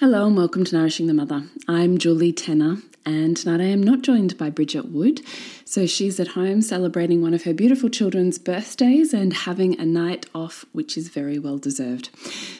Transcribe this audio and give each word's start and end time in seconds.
Hello 0.00 0.28
and 0.28 0.36
welcome 0.36 0.62
to 0.64 0.76
Nourishing 0.76 1.08
the 1.08 1.12
Mother. 1.12 1.42
I'm 1.66 1.98
Julie 1.98 2.32
Tenner, 2.32 2.76
and 3.04 3.36
tonight 3.36 3.60
I 3.60 3.66
am 3.66 3.82
not 3.82 4.02
joined 4.02 4.38
by 4.38 4.48
Bridget 4.48 4.92
Wood. 4.92 5.22
So 5.68 5.84
she's 5.84 6.18
at 6.18 6.28
home 6.28 6.62
celebrating 6.62 7.20
one 7.20 7.34
of 7.34 7.42
her 7.42 7.52
beautiful 7.52 7.90
children's 7.90 8.38
birthdays 8.38 9.12
and 9.12 9.34
having 9.34 9.78
a 9.78 9.84
night 9.84 10.24
off, 10.34 10.64
which 10.72 10.96
is 10.96 11.08
very 11.08 11.38
well 11.38 11.58
deserved. 11.58 12.08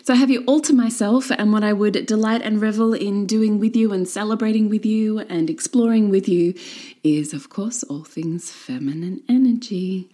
So 0.04 0.12
I 0.12 0.18
have 0.18 0.28
you 0.28 0.44
all 0.44 0.60
to 0.60 0.74
myself, 0.74 1.30
and 1.30 1.50
what 1.50 1.64
I 1.64 1.72
would 1.72 2.04
delight 2.04 2.42
and 2.42 2.60
revel 2.60 2.92
in 2.92 3.24
doing 3.24 3.58
with 3.58 3.74
you 3.74 3.94
and 3.94 4.06
celebrating 4.06 4.68
with 4.68 4.84
you 4.84 5.20
and 5.20 5.48
exploring 5.48 6.10
with 6.10 6.28
you 6.28 6.52
is, 7.02 7.32
of 7.32 7.48
course, 7.48 7.82
all 7.84 8.04
things 8.04 8.50
feminine 8.50 9.22
energy. 9.26 10.10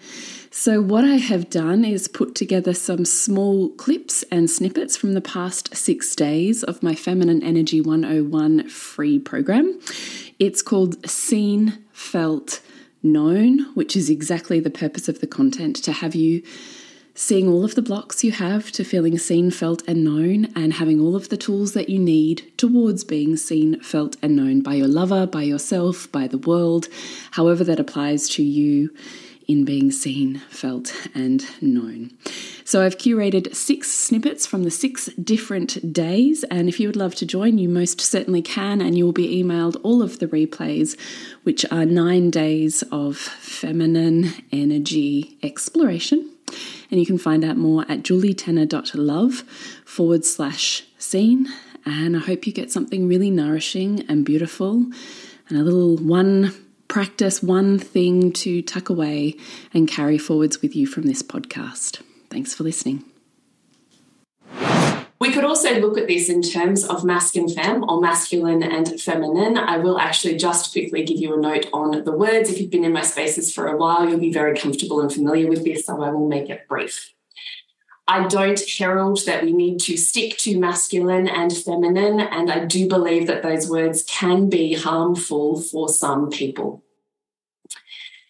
So, 0.53 0.81
what 0.81 1.03
I 1.05 1.17
have 1.17 1.51
done 1.51 1.85
is 1.85 2.07
put 2.07 2.37
together 2.37 2.75
some 2.75 3.05
small 3.05 3.71
clips 3.71 4.23
and 4.31 4.49
snippets 4.49 4.97
from 4.97 5.15
the 5.15 5.21
past 5.21 5.75
six 5.75 6.15
days 6.15 6.63
of 6.63 6.81
my 6.81 6.95
Feminine 6.95 7.43
Energy 7.43 7.81
101 7.81 8.69
free 8.69 9.19
program. 9.19 9.81
It's 10.39 10.63
called 10.63 11.11
Seen, 11.11 11.85
Felt, 11.91 12.61
known, 13.05 13.73
which 13.75 13.95
is 13.95 14.11
exactly 14.11 14.59
the 14.59 14.71
purpose 14.71 15.09
of 15.09 15.21
the 15.21 15.27
content 15.27 15.77
to 15.77 15.93
have 15.93 16.15
you 16.15 16.43
seeing 17.15 17.49
all 17.49 17.65
of 17.65 17.77
the 17.77 17.83
blocks 17.83 18.25
you 18.25 18.33
have 18.33 18.73
to 18.73 18.83
feeling 18.83 19.17
seen, 19.19 19.51
felt, 19.51 19.83
and 19.87 20.03
known, 20.03 20.47
and 20.57 20.73
having 20.73 21.01
all 21.01 21.15
of 21.15 21.29
the 21.29 21.37
tools 21.37 21.73
that 21.73 21.89
you 21.89 21.99
need 21.99 22.51
towards 22.57 23.05
being 23.05 23.37
seen, 23.37 23.79
felt, 23.81 24.17
and 24.21 24.35
known 24.35 24.61
by 24.61 24.75
your 24.75 24.89
lover, 24.89 25.25
by 25.27 25.43
yourself, 25.43 26.11
by 26.11 26.27
the 26.27 26.39
world, 26.39 26.89
however 27.33 27.63
that 27.63 27.79
applies 27.79 28.29
to 28.29 28.43
you 28.43 28.91
in 29.47 29.65
being 29.65 29.91
seen, 29.91 30.39
felt, 30.51 30.95
and 31.15 31.45
known. 31.63 32.11
So 32.65 32.83
I've 32.83 32.99
curated 32.99 33.55
six 33.55 33.91
snippets 33.91 34.47
from 34.47 34.63
the 34.65 34.71
six 34.71 35.07
different 35.23 35.93
days, 35.93 36.45
and 36.45 36.69
if 36.69 36.81
you 36.81 36.89
would 36.89 36.97
love 36.97 37.15
to 37.17 37.27
join, 37.27 37.59
you 37.59 37.69
most 37.69 38.01
certainly 38.01 38.43
can, 38.43 38.81
and 38.81 38.97
you 38.97 39.05
will 39.05 39.13
be 39.13 39.43
emailed 39.43 39.77
all 39.83 40.03
of 40.03 40.19
the 40.19 40.27
replays, 40.27 40.99
which 41.43 41.65
are 41.71 41.85
nine 41.85 42.31
days 42.31 42.83
of 42.91 43.17
feminine 43.17 44.33
energy 44.51 45.37
exploration. 45.43 46.31
And 46.91 47.01
you 47.01 47.07
can 47.07 47.19
find 47.19 47.45
out 47.45 47.57
more 47.57 47.83
at 47.89 48.03
julietenner.love 48.03 49.35
forward 49.85 50.25
slash 50.25 50.85
seen. 50.99 51.49
And 51.87 52.17
I 52.17 52.21
hope 52.21 52.47
you 52.47 52.53
get 52.53 52.73
something 52.73 53.09
really 53.09 53.31
nourishing 53.31 54.05
and 54.09 54.25
beautiful 54.25 54.87
and 55.49 55.59
a 55.59 55.63
little 55.63 55.97
one 55.97 56.55
practice 56.95 57.43
one 57.43 57.77
thing 57.77 58.31
to 58.31 58.63
tuck 58.63 58.89
away 58.89 59.35
and 59.73 59.89
carry 59.89 60.17
forwards 60.17 60.63
with 60.63 60.77
you 60.77 60.87
from 60.87 61.03
this 61.03 61.25
podcast. 61.25 62.01
Thanks 62.31 62.55
for 62.55 62.63
listening. 62.63 63.03
We 65.19 65.33
could 65.33 65.43
also 65.43 65.81
look 65.81 65.99
at 65.99 66.07
this 66.07 66.29
in 66.29 66.41
terms 66.41 66.85
of 66.85 67.03
masculine 67.03 67.53
fem 67.53 67.83
or 67.91 68.01
masculine 68.01 68.63
and 68.63 69.01
feminine. 69.01 69.59
I 69.59 69.79
will 69.79 69.99
actually 69.99 70.37
just 70.37 70.71
quickly 70.71 71.03
give 71.03 71.19
you 71.19 71.35
a 71.35 71.41
note 71.41 71.67
on 71.73 72.05
the 72.05 72.13
words. 72.13 72.49
If 72.49 72.61
you've 72.61 72.71
been 72.71 72.85
in 72.85 72.93
my 72.93 73.03
spaces 73.03 73.53
for 73.53 73.67
a 73.67 73.77
while, 73.77 74.09
you'll 74.09 74.21
be 74.21 74.33
very 74.33 74.57
comfortable 74.57 75.01
and 75.01 75.13
familiar 75.13 75.49
with 75.49 75.65
this, 75.65 75.87
so 75.87 76.01
I 76.01 76.11
will 76.11 76.29
make 76.29 76.49
it 76.49 76.69
brief. 76.69 77.13
I 78.07 78.27
don't 78.29 78.61
herald 78.69 79.25
that 79.25 79.45
we 79.45 79.53
need 79.53 79.81
to 79.81 79.97
stick 79.97 80.37
to 80.39 80.59
masculine 80.59 81.27
and 81.27 81.57
feminine, 81.57 82.21
and 82.21 82.51
I 82.51 82.67
do 82.67 82.87
believe 82.89 83.27
that 83.29 83.43
those 83.43 83.69
words 83.69 84.03
can 84.07 84.51
be 84.51 84.75
harmful 84.75 85.61
for 85.61 85.89
some 85.89 86.29
people. 86.29 86.83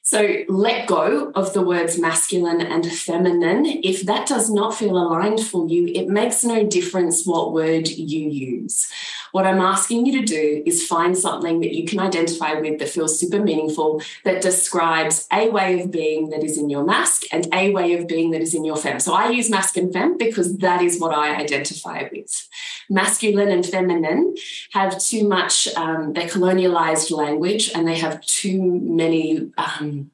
So 0.06 0.44
let 0.48 0.86
go 0.86 1.32
of 1.34 1.54
the 1.54 1.62
words 1.62 1.98
masculine 1.98 2.60
and 2.60 2.86
feminine. 2.92 3.64
If 3.64 4.02
that 4.02 4.28
does 4.28 4.50
not 4.50 4.74
feel 4.74 4.98
aligned 4.98 5.40
for 5.40 5.66
you, 5.66 5.86
it 5.88 6.08
makes 6.08 6.44
no 6.44 6.62
difference 6.62 7.26
what 7.26 7.52
word 7.52 7.88
you 7.88 8.28
use. 8.28 8.92
What 9.34 9.49
I'm 9.49 9.61
asking 9.61 10.06
you 10.06 10.21
to 10.21 10.25
do 10.25 10.62
is 10.65 10.87
find 10.87 11.19
something 11.19 11.59
that 11.59 11.75
you 11.75 11.84
can 11.89 11.99
identify 11.99 12.53
with 12.55 12.78
that 12.78 12.89
feels 12.89 13.19
super 13.19 13.43
meaningful, 13.43 14.00
that 14.22 14.41
describes 14.41 15.27
a 15.33 15.49
way 15.49 15.81
of 15.81 15.91
being 15.91 16.31
that 16.31 16.45
is 16.45 16.56
in 16.56 16.71
your 16.71 16.84
mask 16.84 17.25
and 17.33 17.49
a 17.53 17.72
way 17.72 17.95
of 17.95 18.06
being 18.06 18.31
that 18.31 18.41
is 18.41 18.55
in 18.55 18.65
your 18.65 18.77
fem. 18.77 19.00
So 19.00 19.12
I 19.12 19.31
use 19.31 19.50
mask 19.50 19.77
and 19.77 19.93
fem 19.93 20.17
because 20.19 20.59
that 20.59 20.83
is 20.83 21.00
what 21.00 21.12
I 21.12 21.34
identify 21.34 22.09
with. 22.12 22.49
Masculine 22.89 23.49
and 23.49 23.67
feminine 23.67 24.37
have 24.71 25.00
too 25.00 25.27
much, 25.27 25.66
um, 25.75 26.12
they're 26.12 26.28
colonialized 26.28 27.11
language 27.11 27.72
and 27.75 27.89
they 27.89 27.99
have 27.99 28.21
too 28.21 28.62
many. 28.62 29.51
Um, 29.59 30.12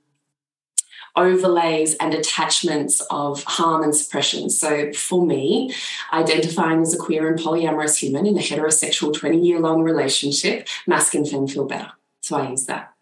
overlays 1.16 1.94
and 1.96 2.14
attachments 2.14 3.00
of 3.10 3.42
harm 3.44 3.82
and 3.82 3.94
suppression. 3.94 4.50
So, 4.50 4.92
for 4.92 5.24
me, 5.24 5.74
identifying 6.12 6.82
as 6.82 6.94
a 6.94 6.98
queer 6.98 7.28
and 7.28 7.38
polyamorous 7.38 7.98
human 7.98 8.26
in 8.26 8.36
a 8.36 8.40
heterosexual 8.40 9.12
20 9.12 9.38
year 9.38 9.60
long 9.60 9.82
relationship, 9.82 10.68
masc 10.86 11.14
and 11.14 11.28
fem 11.28 11.46
feel 11.46 11.66
better. 11.66 11.92
So, 12.20 12.36
I 12.36 12.50
use 12.50 12.66
that. 12.66 12.92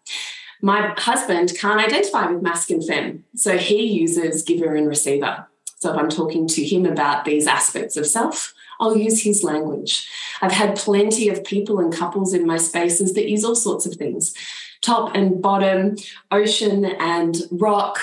My 0.61 0.93
husband 0.97 1.53
can't 1.57 1.79
identify 1.79 2.29
with 2.29 2.41
masc 2.41 2.69
and 2.69 2.85
fem, 2.85 3.23
so 3.35 3.57
he 3.57 3.85
uses 3.85 4.43
giver 4.43 4.75
and 4.75 4.87
receiver. 4.87 5.47
So, 5.77 5.91
if 5.91 5.97
I'm 5.97 6.09
talking 6.09 6.47
to 6.47 6.63
him 6.63 6.85
about 6.85 7.25
these 7.25 7.47
aspects 7.47 7.95
of 7.95 8.05
self, 8.05 8.53
I'll 8.79 8.97
use 8.97 9.23
his 9.23 9.43
language. 9.43 10.09
I've 10.41 10.53
had 10.53 10.77
plenty 10.77 11.27
of 11.29 11.43
people 11.43 11.79
and 11.79 11.93
couples 11.93 12.33
in 12.33 12.47
my 12.47 12.57
spaces 12.57 13.13
that 13.13 13.29
use 13.29 13.43
all 13.43 13.55
sorts 13.55 13.85
of 13.85 13.95
things 13.95 14.33
top 14.81 15.15
and 15.15 15.41
bottom, 15.41 15.97
ocean 16.31 16.85
and 16.85 17.37
rock, 17.51 17.99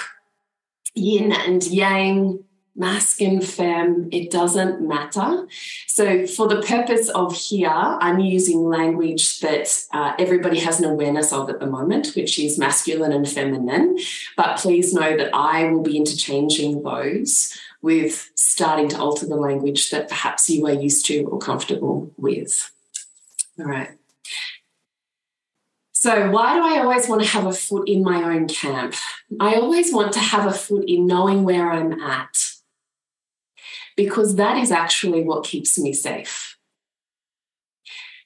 yin 0.95 1.33
and 1.33 1.67
yang, 1.67 2.45
masc 2.77 3.23
and 3.23 3.43
fem, 3.43 4.09
it 4.13 4.31
doesn't 4.31 4.87
matter. 4.87 5.47
So, 5.87 6.27
for 6.27 6.47
the 6.47 6.63
purpose 6.63 7.09
of 7.09 7.35
here, 7.35 7.71
I'm 7.71 8.21
using 8.21 8.65
language 8.65 9.41
that 9.41 9.85
uh, 9.93 10.13
everybody 10.19 10.61
has 10.61 10.79
an 10.79 10.91
awareness 10.91 11.33
of 11.33 11.49
at 11.49 11.59
the 11.59 11.67
moment, 11.67 12.09
which 12.15 12.39
is 12.39 12.59
masculine 12.59 13.13
and 13.13 13.29
feminine. 13.29 13.99
But 14.37 14.59
please 14.59 14.93
know 14.93 15.17
that 15.17 15.35
I 15.35 15.71
will 15.71 15.83
be 15.83 15.97
interchanging 15.97 16.83
those 16.83 17.57
with 17.83 18.31
starting 18.35 18.89
to 18.91 18.99
alter 18.99 19.27
the 19.27 19.37
language 19.37 19.91
that 19.91 20.09
perhaps 20.09 20.51
you 20.51 20.67
are 20.67 20.73
used 20.73 21.07
to 21.07 21.25
or 21.25 21.39
comfortable 21.39 22.13
with. 22.17 22.71
All 23.59 23.67
right. 23.67 23.91
So, 26.07 26.31
why 26.31 26.55
do 26.55 26.63
I 26.63 26.79
always 26.79 27.09
want 27.09 27.23
to 27.23 27.29
have 27.31 27.47
a 27.47 27.53
foot 27.53 27.89
in 27.89 28.05
my 28.05 28.23
own 28.23 28.47
camp? 28.47 28.95
I 29.41 29.57
always 29.57 29.93
want 29.93 30.13
to 30.13 30.21
have 30.21 30.47
a 30.47 30.53
foot 30.53 30.85
in 30.87 31.05
knowing 31.05 31.43
where 31.43 31.69
I'm 31.69 32.01
at 32.01 32.53
because 33.97 34.37
that 34.37 34.57
is 34.57 34.71
actually 34.71 35.25
what 35.25 35.43
keeps 35.43 35.77
me 35.77 35.93
safe. 35.93 36.59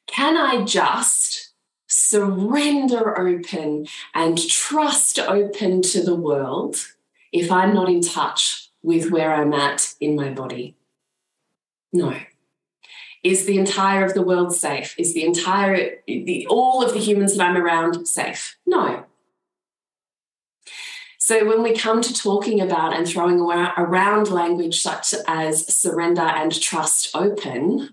Can 0.06 0.36
I 0.36 0.62
just 0.66 1.54
surrender 1.86 3.18
open 3.18 3.86
and 4.12 4.36
trust 4.46 5.18
open 5.18 5.80
to 5.80 6.02
the 6.02 6.14
world 6.14 6.76
if 7.32 7.50
I'm 7.50 7.72
not 7.72 7.88
in 7.88 8.02
touch 8.02 8.68
with 8.82 9.10
where 9.10 9.32
I'm 9.32 9.54
at 9.54 9.94
in 10.02 10.16
my 10.16 10.28
body? 10.28 10.76
No. 11.94 12.14
Is 13.22 13.44
the 13.44 13.58
entire 13.58 14.04
of 14.04 14.14
the 14.14 14.22
world 14.22 14.54
safe? 14.54 14.94
Is 14.98 15.12
the 15.12 15.24
entire, 15.24 15.96
the, 16.06 16.46
all 16.48 16.82
of 16.82 16.94
the 16.94 17.00
humans 17.00 17.36
that 17.36 17.46
I'm 17.46 17.56
around 17.56 18.06
safe? 18.06 18.56
No. 18.66 19.04
So 21.18 21.46
when 21.46 21.62
we 21.62 21.76
come 21.76 22.00
to 22.00 22.14
talking 22.14 22.60
about 22.60 22.94
and 22.94 23.06
throwing 23.06 23.40
around 23.40 24.30
language 24.30 24.80
such 24.80 25.14
as 25.28 25.66
surrender 25.66 26.22
and 26.22 26.60
trust 26.60 27.14
open, 27.14 27.90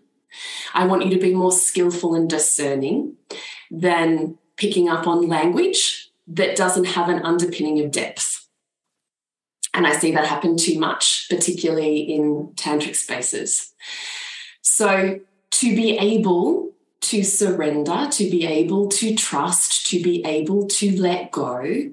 I 0.73 0.85
want 0.85 1.05
you 1.05 1.13
to 1.13 1.19
be 1.19 1.35
more 1.35 1.51
skillful 1.51 2.15
and 2.15 2.29
discerning 2.29 3.15
than 3.69 4.37
picking 4.55 4.87
up 4.87 5.07
on 5.07 5.27
language 5.27 6.09
that 6.27 6.55
doesn't 6.55 6.85
have 6.85 7.09
an 7.09 7.23
underpinning 7.23 7.79
of 7.83 7.91
depth. 7.91 8.47
And 9.73 9.85
I 9.85 9.95
see 9.95 10.11
that 10.13 10.25
happen 10.25 10.57
too 10.57 10.79
much, 10.79 11.27
particularly 11.29 11.99
in 11.99 12.53
tantric 12.55 12.95
spaces. 12.95 13.73
So, 14.61 15.19
to 15.51 15.75
be 15.75 15.97
able 15.97 16.71
to 17.01 17.23
surrender, 17.23 18.07
to 18.11 18.29
be 18.29 18.45
able 18.45 18.89
to 18.89 19.15
trust, 19.15 19.87
to 19.87 20.01
be 20.01 20.23
able 20.25 20.67
to 20.67 20.99
let 21.01 21.31
go, 21.31 21.91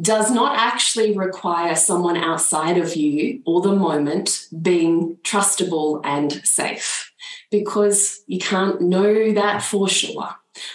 does 0.00 0.30
not 0.30 0.58
actually 0.58 1.16
require 1.16 1.74
someone 1.74 2.16
outside 2.16 2.76
of 2.76 2.96
you 2.96 3.40
or 3.46 3.60
the 3.60 3.74
moment 3.74 4.48
being 4.60 5.16
trustable 5.22 6.00
and 6.04 6.44
safe 6.46 7.12
because 7.50 8.22
you 8.26 8.38
can't 8.38 8.80
know 8.80 9.32
that 9.32 9.62
for 9.62 9.88
sure. 9.88 10.34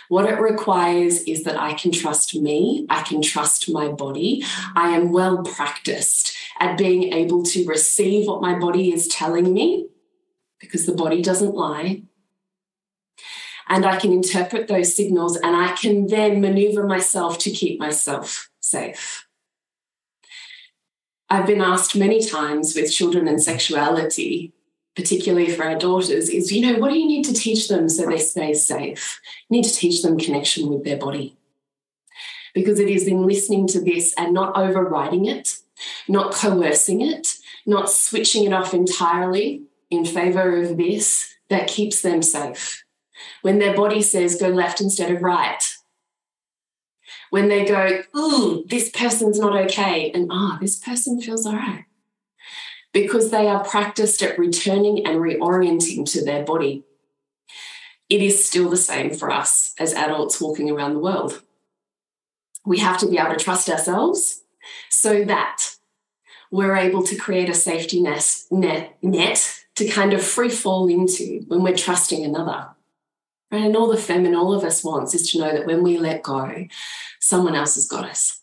What 0.09 0.25
it 0.25 0.39
requires 0.39 1.21
is 1.23 1.43
that 1.43 1.59
I 1.59 1.73
can 1.73 1.91
trust 1.91 2.35
me, 2.35 2.85
I 2.89 3.01
can 3.01 3.21
trust 3.21 3.71
my 3.71 3.89
body. 3.89 4.43
I 4.75 4.89
am 4.89 5.11
well 5.11 5.43
practiced 5.43 6.35
at 6.59 6.77
being 6.77 7.13
able 7.13 7.43
to 7.43 7.65
receive 7.65 8.27
what 8.27 8.41
my 8.41 8.57
body 8.57 8.93
is 8.93 9.07
telling 9.07 9.53
me 9.53 9.87
because 10.61 10.85
the 10.85 10.93
body 10.93 11.21
doesn't 11.21 11.55
lie. 11.55 12.03
And 13.67 13.85
I 13.85 13.99
can 13.99 14.11
interpret 14.11 14.67
those 14.67 14.95
signals 14.95 15.35
and 15.37 15.55
I 15.55 15.73
can 15.73 16.07
then 16.07 16.39
maneuver 16.39 16.85
myself 16.85 17.37
to 17.39 17.51
keep 17.51 17.79
myself 17.79 18.49
safe. 18.59 19.25
I've 21.29 21.47
been 21.47 21.61
asked 21.61 21.95
many 21.95 22.21
times 22.21 22.75
with 22.75 22.91
children 22.91 23.27
and 23.27 23.41
sexuality, 23.41 24.53
particularly 24.95 25.49
for 25.49 25.63
our 25.63 25.77
daughters, 25.77 26.27
is, 26.27 26.51
you 26.51 26.61
know, 26.61 26.79
what 26.79 26.91
do 26.91 26.99
you 26.99 27.07
need 27.07 27.23
to 27.25 27.33
teach 27.33 27.69
them 27.69 27.87
so 27.87 28.05
they 28.05 28.17
stay 28.17 28.53
safe? 28.53 29.21
You 29.49 29.57
need 29.57 29.63
to 29.63 29.73
teach 29.73 30.01
them 30.01 30.19
connection 30.19 30.69
with 30.69 30.83
their 30.83 30.97
body. 30.97 31.37
Because 32.53 32.79
it 32.79 32.89
is 32.89 33.07
in 33.07 33.25
listening 33.25 33.65
to 33.67 33.79
this 33.79 34.13
and 34.17 34.33
not 34.33 34.57
overriding 34.57 35.25
it, 35.25 35.59
not 36.09 36.33
coercing 36.33 36.99
it, 36.99 37.37
not 37.65 37.89
switching 37.89 38.43
it 38.43 38.51
off 38.51 38.73
entirely 38.73 39.63
in 39.91 40.05
favor 40.05 40.61
of 40.61 40.77
this 40.77 41.35
that 41.49 41.67
keeps 41.67 42.01
them 42.01 42.23
safe. 42.23 42.83
When 43.43 43.59
their 43.59 43.75
body 43.75 44.01
says 44.01 44.39
go 44.39 44.47
left 44.47 44.81
instead 44.81 45.11
of 45.11 45.21
right, 45.21 45.61
when 47.29 47.49
they 47.49 47.65
go, 47.65 48.01
ooh, 48.15 48.65
this 48.67 48.89
person's 48.89 49.39
not 49.39 49.55
okay, 49.65 50.11
and 50.11 50.29
ah, 50.31 50.57
this 50.59 50.77
person 50.77 51.21
feels 51.21 51.45
all 51.45 51.55
right. 51.55 51.85
Because 52.93 53.31
they 53.31 53.47
are 53.47 53.63
practiced 53.63 54.21
at 54.21 54.38
returning 54.38 55.05
and 55.05 55.19
reorienting 55.19 56.09
to 56.11 56.23
their 56.23 56.44
body. 56.44 56.83
It 58.09 58.21
is 58.21 58.44
still 58.45 58.69
the 58.69 58.77
same 58.77 59.11
for 59.11 59.31
us 59.31 59.73
as 59.79 59.94
adults 59.94 60.41
walking 60.41 60.69
around 60.69 60.94
the 60.94 60.99
world. 60.99 61.41
We 62.65 62.79
have 62.79 62.97
to 62.99 63.07
be 63.07 63.17
able 63.17 63.33
to 63.33 63.44
trust 63.44 63.69
ourselves 63.69 64.41
so 64.89 65.23
that 65.23 65.75
we're 66.51 66.75
able 66.75 67.03
to 67.03 67.15
create 67.15 67.49
a 67.49 67.53
safety 67.53 68.01
net, 68.01 68.44
net, 68.51 68.97
net 69.01 69.60
to 69.75 69.88
kind 69.88 70.13
of 70.13 70.23
free 70.23 70.50
fall 70.50 70.88
into 70.88 71.44
when 71.47 71.63
we're 71.63 71.75
trusting 71.75 72.23
another. 72.23 72.69
Right? 73.51 73.65
And 73.65 73.75
all 73.75 73.88
the 73.88 73.97
feminine, 73.97 74.35
all 74.35 74.53
of 74.53 74.63
us 74.63 74.83
wants 74.83 75.13
is 75.13 75.31
to 75.31 75.39
know 75.39 75.51
that 75.51 75.65
when 75.65 75.83
we 75.83 75.97
let 75.97 76.23
go, 76.23 76.68
someone 77.19 77.56
else 77.56 77.75
has 77.75 77.85
got 77.85 78.06
us. 78.06 78.41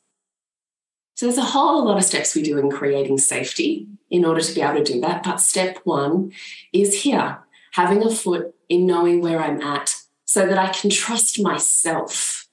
So 1.15 1.27
there's 1.27 1.39
a 1.39 1.43
whole 1.43 1.85
lot 1.85 1.97
of 1.97 2.05
steps 2.05 2.35
we 2.35 2.43
do 2.43 2.59
in 2.59 2.71
creating 2.71 3.19
safety 3.19 3.89
in 4.11 4.25
order 4.25 4.41
to 4.41 4.55
be 4.55 4.61
able 4.61 4.85
to 4.85 4.93
do 4.93 5.01
that. 5.01 5.25
But 5.25 5.41
step 5.41 5.79
one 5.85 6.33
is 6.73 7.03
here, 7.03 7.39
having 7.73 8.05
a 8.05 8.11
foot 8.11 8.55
in 8.69 8.87
knowing 8.87 9.21
where 9.21 9.41
I'm 9.41 9.61
at 9.61 9.97
so 10.25 10.47
that 10.47 10.59
I 10.59 10.69
can 10.69 10.91
trust 10.91 11.43
myself. 11.43 12.49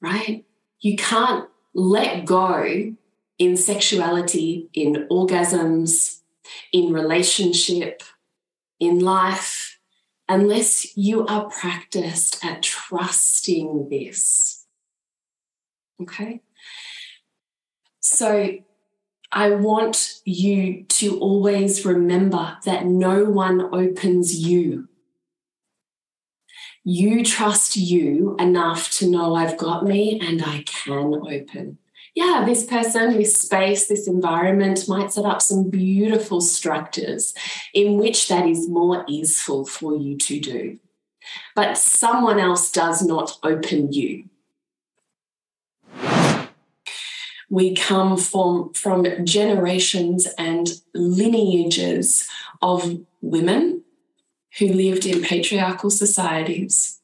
Right? 0.00 0.44
You 0.80 0.96
can't 0.96 1.48
let 1.74 2.24
go 2.24 2.94
in 3.38 3.56
sexuality, 3.56 4.68
in 4.72 5.06
orgasms, 5.10 6.17
in 6.72 6.92
relationship, 6.92 8.02
in 8.80 9.00
life, 9.00 9.78
unless 10.28 10.96
you 10.96 11.26
are 11.26 11.48
practiced 11.48 12.44
at 12.44 12.62
trusting 12.62 13.88
this. 13.88 14.66
Okay? 16.02 16.42
So 18.00 18.58
I 19.32 19.50
want 19.50 20.20
you 20.24 20.84
to 20.84 21.18
always 21.18 21.84
remember 21.84 22.58
that 22.64 22.86
no 22.86 23.24
one 23.24 23.74
opens 23.74 24.46
you. 24.46 24.88
You 26.84 27.24
trust 27.24 27.76
you 27.76 28.36
enough 28.38 28.90
to 28.92 29.10
know 29.10 29.34
I've 29.34 29.58
got 29.58 29.84
me 29.84 30.18
and 30.22 30.42
I 30.42 30.62
can 30.62 31.14
open 31.14 31.78
yeah, 32.18 32.42
this 32.44 32.64
person, 32.64 33.16
this 33.16 33.34
space, 33.36 33.86
this 33.86 34.08
environment 34.08 34.88
might 34.88 35.12
set 35.12 35.24
up 35.24 35.40
some 35.40 35.70
beautiful 35.70 36.40
structures 36.40 37.32
in 37.72 37.96
which 37.96 38.26
that 38.26 38.44
is 38.44 38.68
more 38.68 39.04
easeful 39.06 39.64
for 39.64 39.94
you 39.94 40.16
to 40.16 40.40
do. 40.40 40.80
But 41.54 41.78
someone 41.78 42.40
else 42.40 42.72
does 42.72 43.06
not 43.06 43.38
open 43.44 43.92
you. 43.92 44.24
We 47.48 47.76
come 47.76 48.16
from, 48.16 48.72
from 48.72 49.24
generations 49.24 50.26
and 50.36 50.68
lineages 50.92 52.28
of 52.60 52.98
women 53.20 53.84
who 54.58 54.66
lived 54.66 55.06
in 55.06 55.22
patriarchal 55.22 55.90
societies 55.90 56.97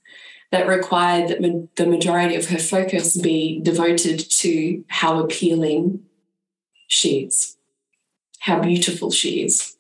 that 0.51 0.69
required 0.69 1.29
that 1.29 1.41
ma- 1.41 1.67
the 1.77 1.87
majority 1.87 2.37
of 2.37 2.49
her 2.49 2.59
focus 2.59 3.17
be 3.17 3.61
devoted 3.61 4.19
to 4.31 4.85
how 4.89 5.19
appealing 5.21 6.05
she 6.87 7.25
is, 7.25 7.57
how 8.41 8.61
beautiful 8.61 9.11
she 9.11 9.43
is, 9.43 9.77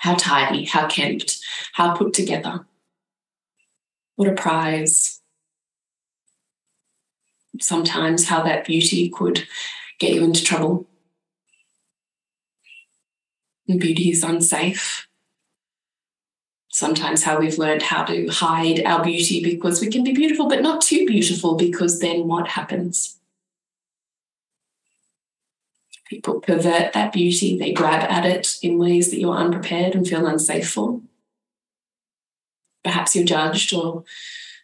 how 0.00 0.14
tidy, 0.14 0.64
how 0.64 0.86
kempt, 0.86 1.40
how 1.72 1.96
put 1.96 2.12
together. 2.14 2.66
What 4.16 4.28
a 4.28 4.32
prize. 4.32 5.20
Sometimes 7.60 8.28
how 8.28 8.42
that 8.44 8.64
beauty 8.64 9.08
could 9.10 9.46
get 9.98 10.14
you 10.14 10.22
into 10.22 10.44
trouble. 10.44 10.86
Beauty 13.66 14.10
is 14.10 14.22
unsafe 14.24 15.09
sometimes 16.70 17.24
how 17.24 17.38
we've 17.38 17.58
learned 17.58 17.82
how 17.82 18.04
to 18.04 18.28
hide 18.28 18.84
our 18.84 19.04
beauty 19.04 19.42
because 19.42 19.80
we 19.80 19.88
can 19.88 20.04
be 20.04 20.12
beautiful, 20.12 20.48
but 20.48 20.62
not 20.62 20.80
too 20.80 21.04
beautiful, 21.04 21.56
because 21.56 21.98
then 21.98 22.26
what 22.26 22.48
happens? 22.48 23.18
People 26.08 26.40
pervert 26.40 26.92
that 26.92 27.12
beauty, 27.12 27.58
they 27.58 27.72
grab 27.72 28.08
at 28.08 28.24
it 28.24 28.56
in 28.62 28.78
ways 28.78 29.10
that 29.10 29.20
you're 29.20 29.36
unprepared 29.36 29.94
and 29.94 30.06
feel 30.06 30.26
unsafe 30.26 30.70
for. 30.70 31.00
Perhaps 32.82 33.14
you're 33.14 33.24
judged 33.24 33.74
or 33.74 34.04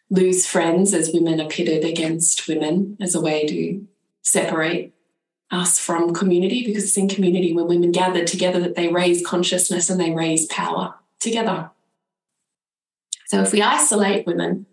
lose 0.09 0.47
friends 0.47 0.95
as 0.95 1.13
women 1.13 1.41
are 1.41 1.49
pitted 1.49 1.85
against 1.85 2.49
women 2.49 2.97
as 3.01 3.15
a 3.15 3.21
way 3.21 3.47
to 3.47 3.87
separate 4.23 4.93
us 5.51 5.79
from 5.79 6.15
community 6.15 6.65
because 6.65 6.85
it's 6.85 6.97
in 6.97 7.09
community 7.09 7.53
when 7.53 7.69
women 7.69 7.93
gather 7.93 8.25
together 8.25 8.61
that 8.61 8.75
they 8.75 8.89
raise 8.89 9.25
consciousness 9.25 9.89
and 9.91 10.01
they 10.01 10.13
raise 10.13 10.47
power 10.47 10.95
together. 11.21 11.71
So 13.27 13.43
if 13.43 13.53
we 13.53 13.63
isolate 13.63 14.27
women, 14.27 14.67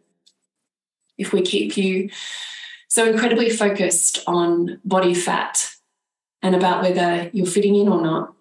if 1.18 1.34
we 1.34 1.42
keep 1.42 1.78
you 1.78 2.10
so 2.88 3.10
incredibly 3.10 3.50
focused 3.50 4.24
on 4.28 4.80
body 4.86 5.14
fat 5.14 5.72
and 6.42 6.56
about 6.56 6.84
whether 6.84 7.30
you're 7.34 7.48
fitting 7.48 7.76
in 7.76 7.88
or 7.90 8.02
not, 8.02 8.34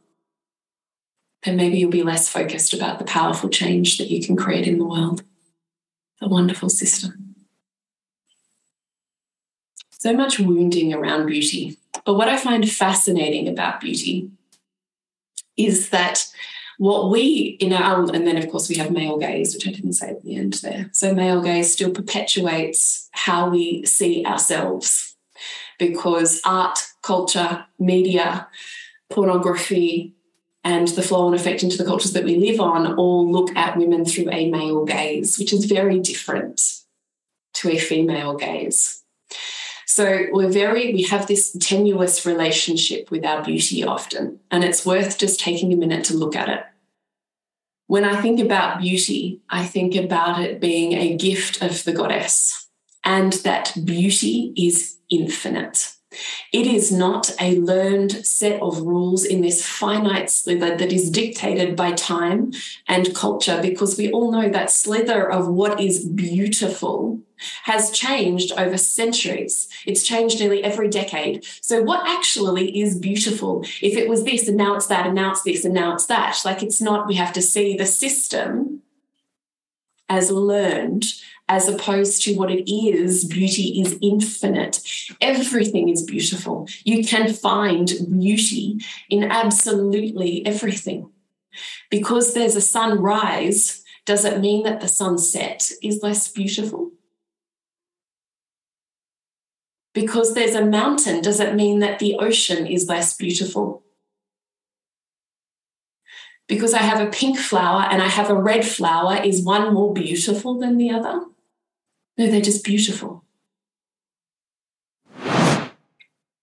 then 1.45 1.57
maybe 1.57 1.79
you'll 1.79 1.91
be 1.91 2.03
less 2.03 2.29
focused 2.29 2.75
about 2.75 2.99
the 2.99 3.05
powerful 3.05 3.49
change 3.49 3.99
that 3.99 4.11
you 4.11 4.25
can 4.25 4.37
create 4.37 4.67
in 4.67 4.79
the 4.79 4.85
world. 4.85 5.23
A 6.21 6.29
wonderful 6.29 6.69
system. 6.69 7.35
So 9.91 10.13
much 10.13 10.39
wounding 10.39 10.93
around 10.93 11.27
beauty. 11.27 11.79
But 12.05 12.15
what 12.15 12.29
I 12.29 12.37
find 12.37 12.69
fascinating 12.69 13.49
about 13.49 13.81
beauty 13.81 14.31
is 15.57 15.91
that 15.91 16.27
what 16.83 17.11
we 17.11 17.57
in 17.61 17.73
our 17.73 18.01
and 18.15 18.27
then 18.27 18.37
of 18.37 18.49
course 18.51 18.69
we 18.69 18.75
have 18.75 18.91
male 18.91 19.19
gaze 19.19 19.55
which 19.55 19.69
i 19.69 19.71
didn't 19.71 19.93
say 19.93 20.09
at 20.11 20.23
the 20.23 20.35
end 20.37 20.55
there 20.55 20.89
so 20.93 21.15
male 21.15 21.41
gaze 21.41 21.73
still 21.73 21.91
perpetuates 21.91 23.09
how 23.13 23.49
we 23.49 23.85
see 23.85 24.25
ourselves 24.25 25.13
because 25.79 26.41
art 26.45 26.79
culture, 27.03 27.67
media, 27.79 28.49
pornography, 29.11 30.15
and 30.65 30.89
the 30.89 31.03
flow 31.03 31.27
and 31.27 31.35
effect 31.35 31.63
into 31.63 31.77
the 31.77 31.85
cultures 31.85 32.13
that 32.13 32.25
we 32.25 32.37
live 32.37 32.61
on 32.61 32.95
all 32.95 33.31
look 33.31 33.55
at 33.57 33.77
women 33.77 34.05
through 34.05 34.31
a 34.31 34.49
male 34.49 34.85
gaze, 34.85 35.39
which 35.39 35.53
is 35.53 35.65
very 35.65 35.99
different 35.99 36.79
to 37.55 37.69
a 37.69 37.79
female 37.79 38.37
gaze. 38.37 39.03
So 39.87 40.27
we're 40.31 40.49
very, 40.49 40.95
we 40.95 41.03
have 41.03 41.27
this 41.27 41.55
tenuous 41.61 42.25
relationship 42.25 43.11
with 43.11 43.27
our 43.27 43.45
beauty 43.45 43.85
often, 43.85 44.39
and 44.51 44.65
it's 44.65 44.87
worth 44.87 45.19
just 45.19 45.41
taking 45.41 45.73
a 45.73 45.77
minute 45.77 46.05
to 46.05 46.17
look 46.17 46.37
at 46.37 46.49
it. 46.49 46.65
When 47.93 48.07
I 48.07 48.23
think 48.23 48.41
about 48.41 48.81
beauty, 48.81 49.43
I 49.51 49.67
think 49.67 49.95
about 49.95 50.41
it 50.41 50.63
being 50.63 50.95
a 50.95 51.15
gift 51.15 51.61
of 51.61 51.85
the 51.85 51.93
goddess, 51.93 52.71
and 53.05 53.35
that 53.45 53.77
beauty 53.85 54.55
is 54.57 54.97
infinite. 55.11 55.93
It 56.55 56.67
is 56.67 56.91
not 56.91 57.35
a 57.39 57.61
learned 57.61 58.25
set 58.25 58.63
of 58.63 58.81
rules 58.81 59.27
in 59.27 59.43
this 59.43 59.67
finite 59.67 60.31
slither 60.31 60.75
that 60.75 60.91
is 60.91 61.11
dictated 61.11 61.77
by 61.77 61.93
time 61.93 62.53
and 62.89 63.15
culture, 63.15 63.61
because 63.61 63.99
we 63.99 64.11
all 64.11 64.33
know 64.33 64.49
that 64.49 64.71
slither 64.71 65.31
of 65.31 65.49
what 65.49 65.79
is 65.79 66.07
beautiful 66.07 67.21
has 67.65 67.91
changed 67.91 68.53
over 68.57 68.77
centuries. 68.77 69.69
It's 69.87 70.03
changed 70.03 70.41
nearly 70.41 70.63
every 70.63 70.89
decade. 70.89 71.45
So, 71.61 71.83
what 71.83 72.09
actually 72.09 72.81
is 72.81 72.99
beautiful? 72.99 73.65
If 73.81 73.97
it 73.97 74.09
was 74.09 74.25
this 74.25 74.49
and 74.49 74.57
now 74.57 74.75
it's 74.77 74.87
that 74.87 75.07
and 75.07 75.15
now 75.15 75.33
it's 75.33 75.43
this 75.43 75.65
and 75.65 75.75
now 75.75 75.95
it's 75.95 76.07
that, 76.07 76.39
like 76.45 76.63
it's 76.63 76.81
not, 76.81 77.07
we 77.07 77.15
have 77.15 77.33
to 77.35 77.43
see 77.43 77.77
the 77.77 77.87
system 77.87 78.83
as 80.09 80.31
learned 80.31 81.07
as 81.49 81.69
opposed 81.69 82.23
to 82.23 82.35
what 82.35 82.51
it 82.51 82.71
is, 82.71 83.25
beauty 83.25 83.81
is 83.81 83.99
infinite. 84.01 84.81
Everything 85.21 85.89
is 85.89 86.03
beautiful. 86.03 86.69
You 86.85 87.05
can 87.05 87.33
find 87.33 87.91
beauty 88.11 88.81
in 89.11 89.25
absolutely 89.25 90.47
everything. 90.47 91.11
Because 91.91 92.33
there's 92.33 92.57
a 92.57 92.61
sunrise, 92.63 93.83
does 94.07 94.25
it 94.25 94.41
mean 94.41 94.63
that 94.65 94.81
the 94.81 94.89
sunset 94.89 95.71
is 95.83 96.03
less 96.03 96.31
beautiful? 96.33 96.93
Because 99.95 100.35
there's 100.35 100.55
a 100.55 100.65
mountain, 100.65 101.21
does 101.21 101.39
it 101.39 101.55
mean 101.55 101.81
that 101.81 101.99
the 101.99 102.17
ocean 102.19 102.67
is 102.67 102.89
less 102.89 103.17
beautiful? 103.17 103.83
Because 106.49 106.75
I 106.75 106.79
have 106.79 107.07
a 107.07 107.11
pink 107.11 107.39
flower 107.39 107.83
and 107.83 108.03
I 108.03 108.09
have 108.09 108.31
a 108.31 108.35
red 108.35 108.65
flower, 108.65 109.23
is 109.23 109.45
one 109.45 109.73
more 109.73 109.93
beautiful 109.93 110.59
than 110.59 110.79
the 110.79 110.91
other? 110.91 111.21
No, 112.19 112.31
they're 112.31 112.41
just 112.41 112.65
beautiful. 112.65 113.25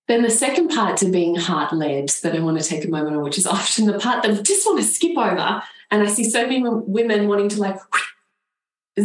Then 0.09 0.23
the 0.23 0.31
second 0.31 0.69
part 0.69 0.97
to 0.97 1.11
being 1.11 1.35
heart 1.35 1.71
led 1.71 2.09
that 2.23 2.35
I 2.35 2.39
want 2.39 2.59
to 2.59 2.67
take 2.67 2.83
a 2.83 2.89
moment 2.89 3.15
on, 3.15 3.23
which 3.23 3.37
is 3.37 3.45
often 3.47 3.85
the 3.85 3.99
part 3.99 4.23
that 4.23 4.31
I 4.31 4.41
just 4.41 4.65
want 4.65 4.79
to 4.79 4.85
skip 4.85 5.15
over. 5.15 5.61
And 5.91 6.03
I 6.03 6.07
see 6.07 6.23
so 6.23 6.43
many 6.43 6.63
women 6.63 7.27
wanting 7.27 7.49
to 7.49 7.59
like 7.59 7.79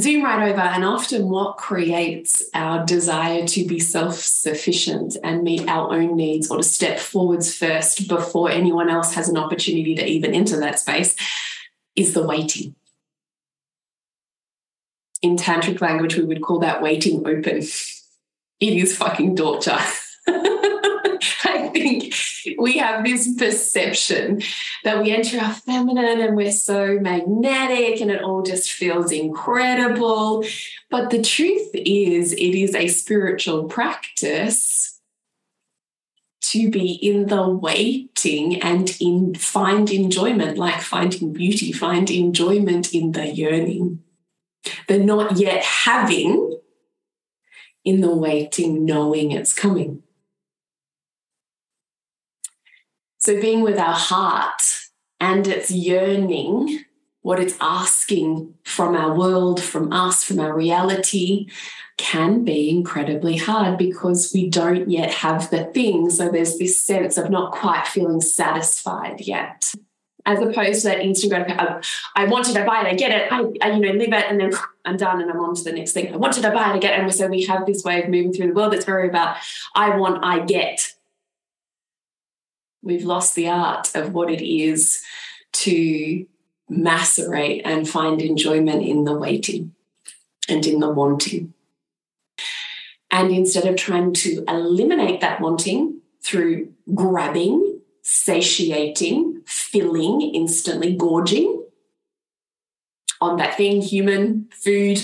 zoom 0.01 0.25
right 0.25 0.51
over. 0.51 0.61
And 0.61 0.85
often 0.85 1.29
what 1.29 1.57
creates 1.57 2.43
our 2.55 2.85
desire 2.85 3.47
to 3.47 3.67
be 3.67 3.79
self 3.79 4.17
sufficient 4.17 5.17
and 5.23 5.43
meet 5.43 5.69
our 5.69 5.93
own 5.93 6.17
needs 6.17 6.51
or 6.51 6.59
to 6.59 6.63
step 6.63 6.99
forwards 6.99 7.55
first 7.55 8.09
before 8.09 8.51
anyone 8.51 8.89
else 8.89 9.15
has 9.15 9.29
an 9.29 9.37
opportunity 9.37 9.95
to 9.95 10.07
even 10.07 10.35
enter 10.35 10.59
that 10.61 10.79
space 10.79 11.15
is 11.97 12.15
the 12.15 12.27
waiting 12.27 12.75
in 15.25 15.37
tantric 15.39 15.81
language, 15.81 16.17
we 16.17 16.25
would 16.25 16.43
call 16.43 16.59
that 16.59 16.83
waiting 16.83 17.27
open. 17.27 17.63
It 18.61 18.75
is 18.75 18.95
fucking 18.95 19.37
torture. 19.37 19.79
I 20.29 21.71
think 21.73 22.15
we 22.59 22.79
have 22.79 23.05
this 23.05 23.35
perception 23.37 24.43
that 24.85 25.03
we 25.03 25.13
enter 25.13 25.39
our 25.39 25.53
feminine 25.53 26.21
and 26.21 26.37
we're 26.37 26.53
so 26.53 26.99
magnetic 27.01 28.01
and 28.01 28.11
it 28.11 28.23
all 28.23 28.43
just 28.43 28.73
feels 28.73 29.13
incredible. 29.13 30.45
But 30.91 31.11
the 31.11 31.23
truth 31.23 31.71
is, 31.75 32.33
it 32.33 32.39
is 32.39 32.75
a 32.75 32.89
spiritual 32.89 33.65
practice 33.65 35.01
to 36.43 36.71
be 36.71 36.93
in 36.93 37.27
the 37.27 37.49
waiting 37.49 38.63
and 38.63 38.97
in 39.01 39.35
find 39.35 39.91
enjoyment, 39.91 40.59
like 40.59 40.81
finding 40.81 41.33
beauty, 41.33 41.73
find 41.73 42.11
enjoyment 42.11 42.95
in 42.95 43.13
the 43.13 43.27
yearning 43.27 44.05
the 44.89 44.99
not 44.99 45.39
yet 45.39 45.63
having 45.63 46.59
in 47.85 48.01
the 48.01 48.15
waiting, 48.15 48.85
knowing 48.85 49.33
it's 49.33 49.53
coming. 49.53 50.04
So, 53.25 53.41
being 53.41 53.63
with 53.63 53.79
our 53.79 53.95
heart 53.95 54.61
and 55.19 55.47
its 55.47 55.71
yearning, 55.71 56.85
what 57.23 57.41
it's 57.41 57.57
asking 57.59 58.53
from 58.65 58.95
our 58.95 59.15
world, 59.15 59.63
from 59.63 59.95
us, 59.95 60.23
from 60.23 60.39
our 60.41 60.55
reality, 60.55 61.49
can 61.97 62.45
be 62.45 62.69
incredibly 62.69 63.39
hard 63.39 63.79
because 63.79 64.31
we 64.35 64.51
don't 64.51 64.91
yet 64.91 65.11
have 65.11 65.49
the 65.49 65.65
thing. 65.65 66.11
So, 66.11 66.29
there's 66.29 66.59
this 66.59 66.85
sense 66.85 67.17
of 67.17 67.31
not 67.31 67.53
quite 67.53 67.87
feeling 67.87 68.21
satisfied 68.21 69.23
yet 69.23 69.73
as 70.27 70.41
opposed 70.41 70.83
to 70.83 70.89
that 70.89 71.29
gratification. 71.29 71.83
I 72.17 72.27
wanted, 72.27 72.59
I 72.59 72.67
buy 72.67 72.83
it, 72.83 72.87
I 72.89 72.95
get 72.95 73.11
it, 73.11 73.33
I, 73.33 73.45
I, 73.63 73.73
you 73.73 73.81
know 73.81 73.93
live 73.93 74.13
it, 74.13 74.25
and 74.29 74.39
then 74.41 74.53
I'm 74.85 74.97
done, 74.99 75.23
and 75.23 75.31
I'm 75.31 75.41
on 75.41 75.55
to 75.55 75.65
the 75.65 75.73
next 75.73 75.93
thing. 75.93 76.13
I 76.13 76.17
wanted, 76.17 76.45
I 76.45 76.53
buy 76.53 76.71
it, 76.71 76.77
I 76.77 76.79
get 76.79 76.99
it, 76.99 77.03
and 77.03 77.15
so 77.15 77.27
we 77.27 77.45
have 77.45 77.65
this 77.67 77.85
way 77.85 78.03
of 78.03 78.09
moving 78.11 78.33
through 78.33 78.49
the 78.49 78.55
world 78.55 78.73
that's 78.73 78.85
very 78.85 79.09
about 79.09 79.37
I 79.75 79.97
want, 79.97 80.25
I 80.25 80.41
get. 80.41 80.94
We've 82.85 83.05
lost 83.05 83.35
the 83.35 83.49
art 83.49 83.95
of 83.95 84.13
what 84.13 84.31
it 84.31 84.47
is 84.47 85.03
to 85.55 86.27
macerate 86.71 87.63
and 87.65 87.89
find 87.89 88.21
enjoyment 88.21 88.83
in 88.83 89.05
the 89.05 89.15
waiting 89.15 89.75
and 90.49 90.67
in 90.67 90.81
the 90.81 90.91
wanting. 90.91 91.55
And 93.11 93.31
instead 93.31 93.65
of 93.67 93.77
trying 93.77 94.13
to 94.15 94.45
eliminate 94.47 95.21
that 95.23 95.41
wanting 95.41 96.01
through 96.23 96.73
grabbing, 96.95 97.81
satiating, 98.03 99.43
filling, 99.47 100.21
instantly 100.21 100.95
gorging 100.95 101.65
on 103.21 103.37
that 103.39 103.57
thing, 103.57 103.81
human, 103.81 104.49
food, 104.51 105.01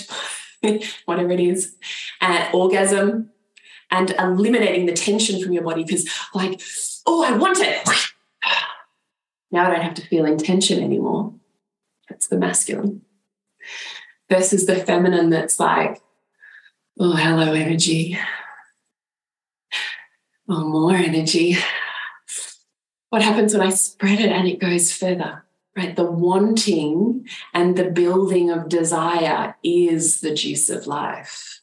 whatever 1.07 1.31
it 1.31 1.41
is, 1.41 1.77
and 2.21 2.53
orgasm, 2.53 3.31
and 3.91 4.11
eliminating 4.19 4.87
the 4.87 4.93
tension 4.93 5.43
from 5.43 5.53
your 5.53 5.63
body 5.63 5.85
because, 5.85 6.09
like, 6.35 6.61
oh, 7.07 7.25
I 7.25 7.37
want 7.37 7.59
it. 7.61 7.89
Now 9.53 9.67
I 9.67 9.73
don't 9.73 9.83
have 9.83 9.95
to 9.95 10.07
feel 10.07 10.27
intention 10.27 10.81
anymore. 10.81 11.35
That's 12.09 12.29
the 12.29 12.39
masculine. 12.39 13.03
Versus 14.29 14.67
the 14.67 14.77
feminine 14.77 15.31
that's 15.31 15.59
like, 15.59 16.01
oh, 17.01 17.17
hello, 17.17 17.53
energy. 17.53 18.17
Oh, 20.53 20.67
more 20.67 20.97
energy 20.97 21.57
what 23.11 23.23
happens 23.23 23.53
when 23.53 23.67
I 23.67 23.71
spread 23.71 24.21
it 24.21 24.33
and 24.33 24.49
it 24.49 24.59
goes 24.59 24.93
further? 24.93 25.45
Right? 25.77 25.95
The 25.95 26.11
wanting 26.11 27.29
and 27.55 27.77
the 27.77 27.91
building 27.91 28.51
of 28.51 28.69
desire 28.69 29.55
is 29.63 30.21
the 30.21 30.35
juice 30.35 30.69
of 30.69 30.87
life. 30.87 31.60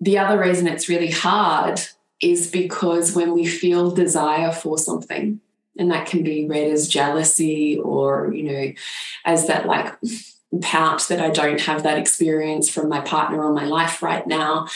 The 0.00 0.18
other 0.18 0.38
reason 0.38 0.66
it's 0.66 0.88
really 0.88 1.10
hard 1.10 1.80
is 2.20 2.50
because 2.50 3.14
when 3.14 3.32
we 3.32 3.46
feel 3.46 3.90
desire 3.90 4.52
for 4.52 4.78
something, 4.78 5.40
and 5.78 5.90
that 5.90 6.06
can 6.06 6.22
be 6.22 6.46
read 6.46 6.70
as 6.70 6.88
jealousy 6.88 7.78
or, 7.78 8.32
you 8.32 8.42
know, 8.44 8.72
as 9.24 9.46
that 9.46 9.66
like 9.66 9.94
pout 10.62 11.06
that 11.08 11.20
I 11.20 11.30
don't 11.30 11.60
have 11.62 11.82
that 11.82 11.98
experience 11.98 12.70
from 12.70 12.88
my 12.88 13.00
partner 13.00 13.42
or 13.42 13.52
my 13.52 13.66
life 13.66 14.02
right 14.02 14.26
now. 14.26 14.68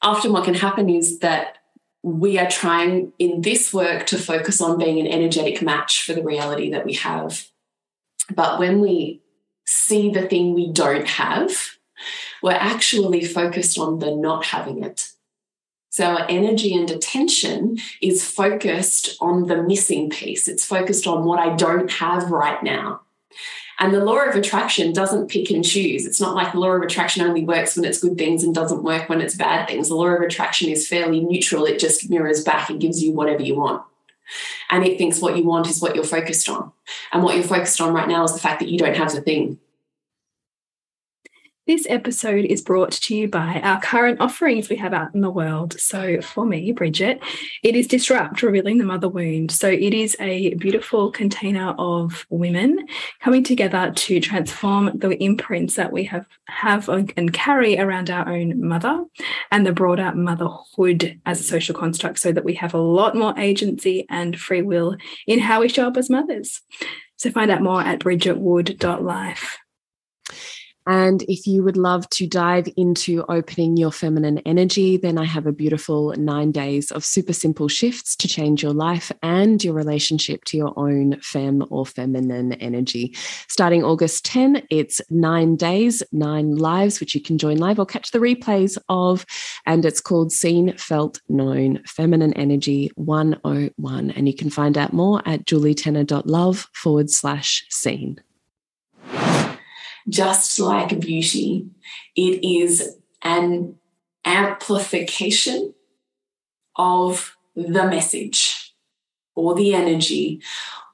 Often, 0.00 0.32
what 0.32 0.44
can 0.44 0.54
happen 0.54 0.88
is 0.88 1.18
that 1.18 1.58
we 2.02 2.38
are 2.38 2.48
trying 2.48 3.12
in 3.18 3.42
this 3.42 3.74
work 3.74 4.06
to 4.06 4.18
focus 4.18 4.60
on 4.60 4.78
being 4.78 5.00
an 5.00 5.06
energetic 5.06 5.60
match 5.60 6.02
for 6.02 6.14
the 6.14 6.22
reality 6.22 6.70
that 6.70 6.86
we 6.86 6.94
have. 6.94 7.48
But 8.34 8.58
when 8.58 8.80
we 8.80 9.20
see 9.66 10.10
the 10.10 10.26
thing 10.26 10.54
we 10.54 10.72
don't 10.72 11.06
have, 11.06 11.77
we're 12.42 12.52
actually 12.52 13.24
focused 13.24 13.78
on 13.78 13.98
the 13.98 14.14
not 14.14 14.46
having 14.46 14.82
it. 14.82 15.10
So 15.90 16.04
our 16.04 16.26
energy 16.28 16.74
and 16.74 16.90
attention 16.90 17.78
is 18.00 18.24
focused 18.24 19.16
on 19.20 19.46
the 19.46 19.62
missing 19.62 20.10
piece. 20.10 20.46
It's 20.46 20.64
focused 20.64 21.06
on 21.06 21.24
what 21.24 21.38
I 21.38 21.56
don't 21.56 21.90
have 21.90 22.30
right 22.30 22.62
now. 22.62 23.00
And 23.80 23.94
the 23.94 24.04
law 24.04 24.18
of 24.18 24.34
attraction 24.34 24.92
doesn't 24.92 25.28
pick 25.28 25.50
and 25.50 25.64
choose. 25.64 26.04
It's 26.04 26.20
not 26.20 26.34
like 26.34 26.52
the 26.52 26.58
law 26.58 26.70
of 26.70 26.82
attraction 26.82 27.22
only 27.22 27.44
works 27.44 27.76
when 27.76 27.84
it's 27.84 28.00
good 28.00 28.18
things 28.18 28.42
and 28.42 28.54
doesn't 28.54 28.82
work 28.82 29.08
when 29.08 29.20
it's 29.20 29.36
bad 29.36 29.68
things. 29.68 29.88
The 29.88 29.94
law 29.94 30.08
of 30.08 30.20
attraction 30.20 30.68
is 30.68 30.88
fairly 30.88 31.20
neutral. 31.20 31.64
It 31.64 31.78
just 31.78 32.10
mirrors 32.10 32.42
back 32.42 32.70
and 32.70 32.80
gives 32.80 33.02
you 33.02 33.12
whatever 33.12 33.42
you 33.42 33.54
want. 33.54 33.84
And 34.68 34.84
it 34.84 34.98
thinks 34.98 35.20
what 35.20 35.36
you 35.36 35.44
want 35.44 35.68
is 35.68 35.80
what 35.80 35.94
you're 35.94 36.04
focused 36.04 36.48
on. 36.48 36.72
And 37.12 37.22
what 37.22 37.36
you're 37.36 37.44
focused 37.44 37.80
on 37.80 37.94
right 37.94 38.08
now 38.08 38.24
is 38.24 38.32
the 38.32 38.40
fact 38.40 38.60
that 38.60 38.68
you 38.68 38.78
don't 38.78 38.96
have 38.96 39.12
the 39.12 39.20
thing. 39.20 39.58
This 41.68 41.86
episode 41.90 42.46
is 42.46 42.62
brought 42.62 42.92
to 42.92 43.14
you 43.14 43.28
by 43.28 43.60
our 43.62 43.78
current 43.78 44.22
offerings 44.22 44.70
we 44.70 44.76
have 44.76 44.94
out 44.94 45.14
in 45.14 45.20
the 45.20 45.28
world. 45.28 45.78
So, 45.78 46.22
for 46.22 46.46
me, 46.46 46.72
Bridget, 46.72 47.20
it 47.62 47.76
is 47.76 47.86
Disrupt 47.86 48.42
Revealing 48.42 48.78
the 48.78 48.86
Mother 48.86 49.10
Wound. 49.10 49.50
So, 49.50 49.68
it 49.68 49.92
is 49.92 50.16
a 50.18 50.54
beautiful 50.54 51.10
container 51.10 51.74
of 51.76 52.24
women 52.30 52.86
coming 53.20 53.44
together 53.44 53.92
to 53.94 54.18
transform 54.18 54.92
the 54.94 55.10
imprints 55.22 55.74
that 55.74 55.92
we 55.92 56.04
have, 56.04 56.24
have 56.46 56.88
and 56.88 57.34
carry 57.34 57.78
around 57.78 58.08
our 58.08 58.26
own 58.30 58.66
mother 58.66 59.04
and 59.50 59.66
the 59.66 59.72
broader 59.72 60.14
motherhood 60.14 61.20
as 61.26 61.38
a 61.38 61.44
social 61.44 61.74
construct 61.74 62.18
so 62.18 62.32
that 62.32 62.46
we 62.46 62.54
have 62.54 62.72
a 62.72 62.78
lot 62.78 63.14
more 63.14 63.38
agency 63.38 64.06
and 64.08 64.40
free 64.40 64.62
will 64.62 64.96
in 65.26 65.38
how 65.38 65.60
we 65.60 65.68
show 65.68 65.88
up 65.88 65.98
as 65.98 66.08
mothers. 66.08 66.62
So, 67.16 67.30
find 67.30 67.50
out 67.50 67.60
more 67.60 67.82
at 67.82 67.98
bridgetwood.life. 67.98 69.58
And 70.88 71.22
if 71.24 71.46
you 71.46 71.62
would 71.64 71.76
love 71.76 72.08
to 72.10 72.26
dive 72.26 72.66
into 72.78 73.22
opening 73.28 73.76
your 73.76 73.92
feminine 73.92 74.38
energy, 74.46 74.96
then 74.96 75.18
I 75.18 75.26
have 75.26 75.46
a 75.46 75.52
beautiful 75.52 76.14
nine 76.16 76.50
days 76.50 76.90
of 76.90 77.04
super 77.04 77.34
simple 77.34 77.68
shifts 77.68 78.16
to 78.16 78.26
change 78.26 78.62
your 78.62 78.72
life 78.72 79.12
and 79.22 79.62
your 79.62 79.74
relationship 79.74 80.44
to 80.44 80.56
your 80.56 80.72
own 80.78 81.20
fem 81.20 81.62
or 81.68 81.84
feminine 81.84 82.54
energy. 82.54 83.14
Starting 83.48 83.84
August 83.84 84.24
10, 84.24 84.62
it's 84.70 85.02
nine 85.10 85.56
days, 85.56 86.02
nine 86.10 86.56
lives, 86.56 87.00
which 87.00 87.14
you 87.14 87.20
can 87.20 87.36
join 87.36 87.58
live 87.58 87.78
or 87.78 87.84
catch 87.84 88.10
the 88.10 88.18
replays 88.18 88.78
of. 88.88 89.26
And 89.66 89.84
it's 89.84 90.00
called 90.00 90.32
Seen, 90.32 90.74
Felt, 90.78 91.20
Known 91.28 91.82
Feminine 91.86 92.32
Energy 92.32 92.90
101. 92.94 94.10
And 94.12 94.26
you 94.26 94.34
can 94.34 94.48
find 94.48 94.78
out 94.78 94.94
more 94.94 95.20
at 95.26 95.44
julietenner.love 95.44 96.66
forward 96.72 97.10
slash 97.10 97.66
seen 97.68 98.22
just 100.08 100.58
like 100.58 101.00
beauty, 101.00 101.66
it 102.16 102.44
is 102.44 102.96
an 103.22 103.76
amplification 104.24 105.74
of 106.76 107.36
the 107.54 107.86
message 107.86 108.74
or 109.34 109.54
the 109.54 109.74
energy 109.74 110.40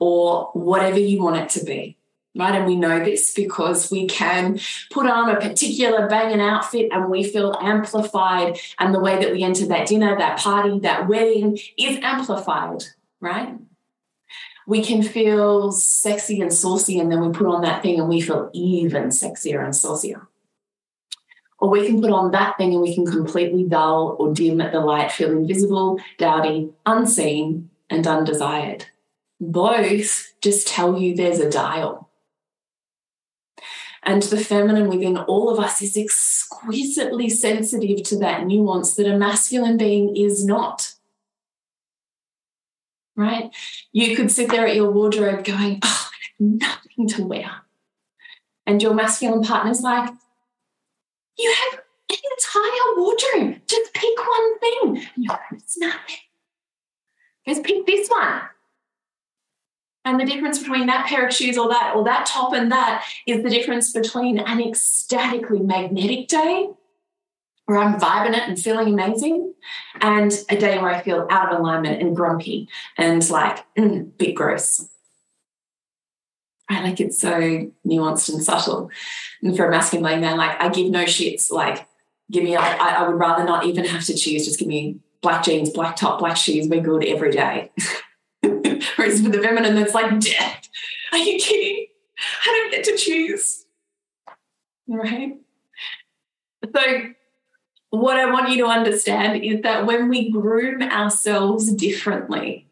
or 0.00 0.50
whatever 0.54 0.98
you 0.98 1.22
want 1.22 1.36
it 1.36 1.48
to 1.60 1.64
be. 1.64 1.98
Right. 2.36 2.56
And 2.56 2.66
we 2.66 2.74
know 2.74 3.04
this 3.04 3.32
because 3.32 3.92
we 3.92 4.08
can 4.08 4.58
put 4.90 5.06
on 5.06 5.30
a 5.30 5.40
particular 5.40 6.08
banging 6.08 6.40
outfit 6.40 6.88
and 6.90 7.08
we 7.08 7.22
feel 7.22 7.56
amplified. 7.60 8.58
And 8.80 8.92
the 8.92 8.98
way 8.98 9.20
that 9.20 9.32
we 9.32 9.44
enter 9.44 9.66
that 9.66 9.86
dinner, 9.86 10.18
that 10.18 10.40
party, 10.40 10.80
that 10.80 11.06
wedding 11.06 11.58
is 11.78 11.98
amplified. 12.02 12.86
Right 13.20 13.54
we 14.66 14.82
can 14.82 15.02
feel 15.02 15.72
sexy 15.72 16.40
and 16.40 16.52
saucy, 16.52 16.98
and 16.98 17.10
then 17.10 17.20
we 17.20 17.32
put 17.32 17.46
on 17.46 17.62
that 17.62 17.82
thing 17.82 17.98
and 18.00 18.08
we 18.08 18.20
feel 18.20 18.50
even 18.52 19.04
sexier 19.04 19.62
and 19.62 19.76
saucier. 19.76 20.26
Or 21.58 21.70
we 21.70 21.86
can 21.86 22.00
put 22.00 22.10
on 22.10 22.30
that 22.32 22.56
thing 22.58 22.72
and 22.72 22.82
we 22.82 22.94
can 22.94 23.06
completely 23.06 23.64
dull 23.64 24.16
or 24.18 24.34
dim 24.34 24.58
the 24.58 24.80
light, 24.80 25.12
feel 25.12 25.30
invisible, 25.30 26.00
dowdy, 26.18 26.70
unseen, 26.84 27.70
and 27.88 28.06
undesired. 28.06 28.86
Both 29.40 30.34
just 30.40 30.66
tell 30.66 30.98
you 30.98 31.14
there's 31.14 31.40
a 31.40 31.50
dial. 31.50 32.10
And 34.02 34.22
the 34.22 34.36
feminine 34.36 34.88
within 34.88 35.16
all 35.16 35.48
of 35.48 35.58
us 35.58 35.80
is 35.80 35.96
exquisitely 35.96 37.30
sensitive 37.30 38.02
to 38.04 38.18
that 38.18 38.46
nuance 38.46 38.96
that 38.96 39.06
a 39.06 39.16
masculine 39.16 39.78
being 39.78 40.14
is 40.14 40.44
not 40.44 40.93
right? 43.16 43.50
You 43.92 44.16
could 44.16 44.30
sit 44.30 44.50
there 44.50 44.66
at 44.66 44.76
your 44.76 44.90
wardrobe 44.90 45.44
going, 45.44 45.80
oh, 45.82 46.08
nothing 46.38 47.08
to 47.08 47.24
wear. 47.24 47.50
And 48.66 48.82
your 48.82 48.94
masculine 48.94 49.42
partner's 49.42 49.82
like, 49.82 50.10
you 51.38 51.54
have 51.54 51.80
an 52.10 52.16
entire 52.32 52.96
wardrobe. 52.96 53.60
Just 53.66 53.92
pick 53.92 54.18
one 54.18 54.58
thing. 54.58 54.80
And 55.14 55.24
you're 55.24 55.32
like, 55.32 55.40
it's 55.52 55.78
nothing. 55.78 56.16
Just 57.46 57.62
pick 57.62 57.86
this 57.86 58.08
one. 58.08 58.42
And 60.06 60.20
the 60.20 60.24
difference 60.24 60.58
between 60.58 60.86
that 60.86 61.06
pair 61.06 61.26
of 61.26 61.34
shoes 61.34 61.56
or 61.56 61.68
that 61.68 61.94
or 61.96 62.04
that 62.04 62.26
top 62.26 62.52
and 62.52 62.70
that 62.70 63.04
is 63.26 63.42
the 63.42 63.48
difference 63.48 63.92
between 63.92 64.38
an 64.38 64.60
ecstatically 64.60 65.60
magnetic 65.60 66.28
day 66.28 66.68
where 67.66 67.78
I'm 67.78 67.98
vibing 67.98 68.36
it 68.36 68.48
and 68.48 68.58
feeling 68.58 68.88
amazing, 68.88 69.54
and 70.00 70.32
a 70.48 70.56
day 70.56 70.78
where 70.78 70.90
I 70.90 71.02
feel 71.02 71.26
out 71.30 71.52
of 71.52 71.60
alignment 71.60 72.02
and 72.02 72.14
grumpy 72.14 72.68
and 72.96 73.28
like 73.30 73.64
mm, 73.78 74.16
bit 74.18 74.34
gross. 74.34 74.88
I 76.68 76.82
like 76.82 77.00
it's 77.00 77.20
so 77.20 77.30
nuanced 77.86 78.32
and 78.32 78.42
subtle. 78.42 78.90
And 79.42 79.56
for 79.56 79.66
a 79.66 79.70
masculine 79.70 80.20
man, 80.20 80.36
like 80.38 80.60
I 80.60 80.68
give 80.70 80.90
no 80.90 81.04
shits. 81.04 81.50
Like, 81.50 81.86
give 82.30 82.42
me, 82.42 82.56
I, 82.56 82.76
I 82.76 83.06
would 83.06 83.18
rather 83.18 83.44
not 83.44 83.66
even 83.66 83.84
have 83.84 84.04
to 84.06 84.14
choose. 84.14 84.46
Just 84.46 84.58
give 84.58 84.68
me 84.68 84.98
black 85.20 85.44
jeans, 85.44 85.70
black 85.70 85.96
top, 85.96 86.20
black 86.20 86.36
shoes. 86.36 86.66
We're 86.66 86.80
good 86.80 87.04
every 87.04 87.32
day. 87.32 87.70
Whereas 88.40 89.20
for 89.20 89.28
the 89.28 89.42
feminine, 89.42 89.74
that's 89.74 89.94
like 89.94 90.18
death. 90.20 90.68
Are 91.12 91.18
you 91.18 91.38
kidding? 91.38 91.86
I 92.18 92.46
don't 92.46 92.70
get 92.70 92.84
to 92.84 92.96
choose. 92.96 93.66
Right. 94.88 95.38
So 96.74 96.80
what 98.00 98.16
I 98.16 98.30
want 98.30 98.50
you 98.50 98.58
to 98.58 98.66
understand 98.66 99.42
is 99.42 99.62
that 99.62 99.86
when 99.86 100.08
we 100.08 100.30
groom 100.30 100.82
ourselves 100.82 101.72
differently, 101.72 102.66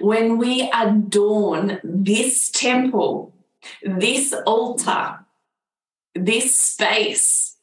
when 0.00 0.38
we 0.38 0.70
adorn 0.72 1.80
this 1.82 2.50
temple, 2.50 3.34
this 3.82 4.32
altar, 4.46 5.20
this 6.14 6.54
space, 6.54 7.56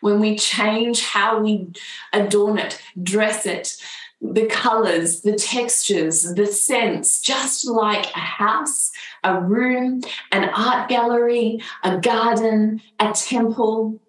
when 0.00 0.20
we 0.20 0.36
change 0.36 1.04
how 1.04 1.40
we 1.40 1.72
adorn 2.12 2.58
it, 2.58 2.80
dress 3.02 3.46
it, 3.46 3.76
the 4.20 4.46
colors, 4.46 5.20
the 5.20 5.34
textures, 5.34 6.22
the 6.34 6.46
scents, 6.46 7.20
just 7.20 7.66
like 7.66 8.06
a 8.14 8.18
house, 8.18 8.90
a 9.22 9.40
room, 9.40 10.00
an 10.32 10.48
art 10.54 10.88
gallery, 10.88 11.60
a 11.82 11.98
garden, 11.98 12.80
a 12.98 13.12
temple, 13.12 14.00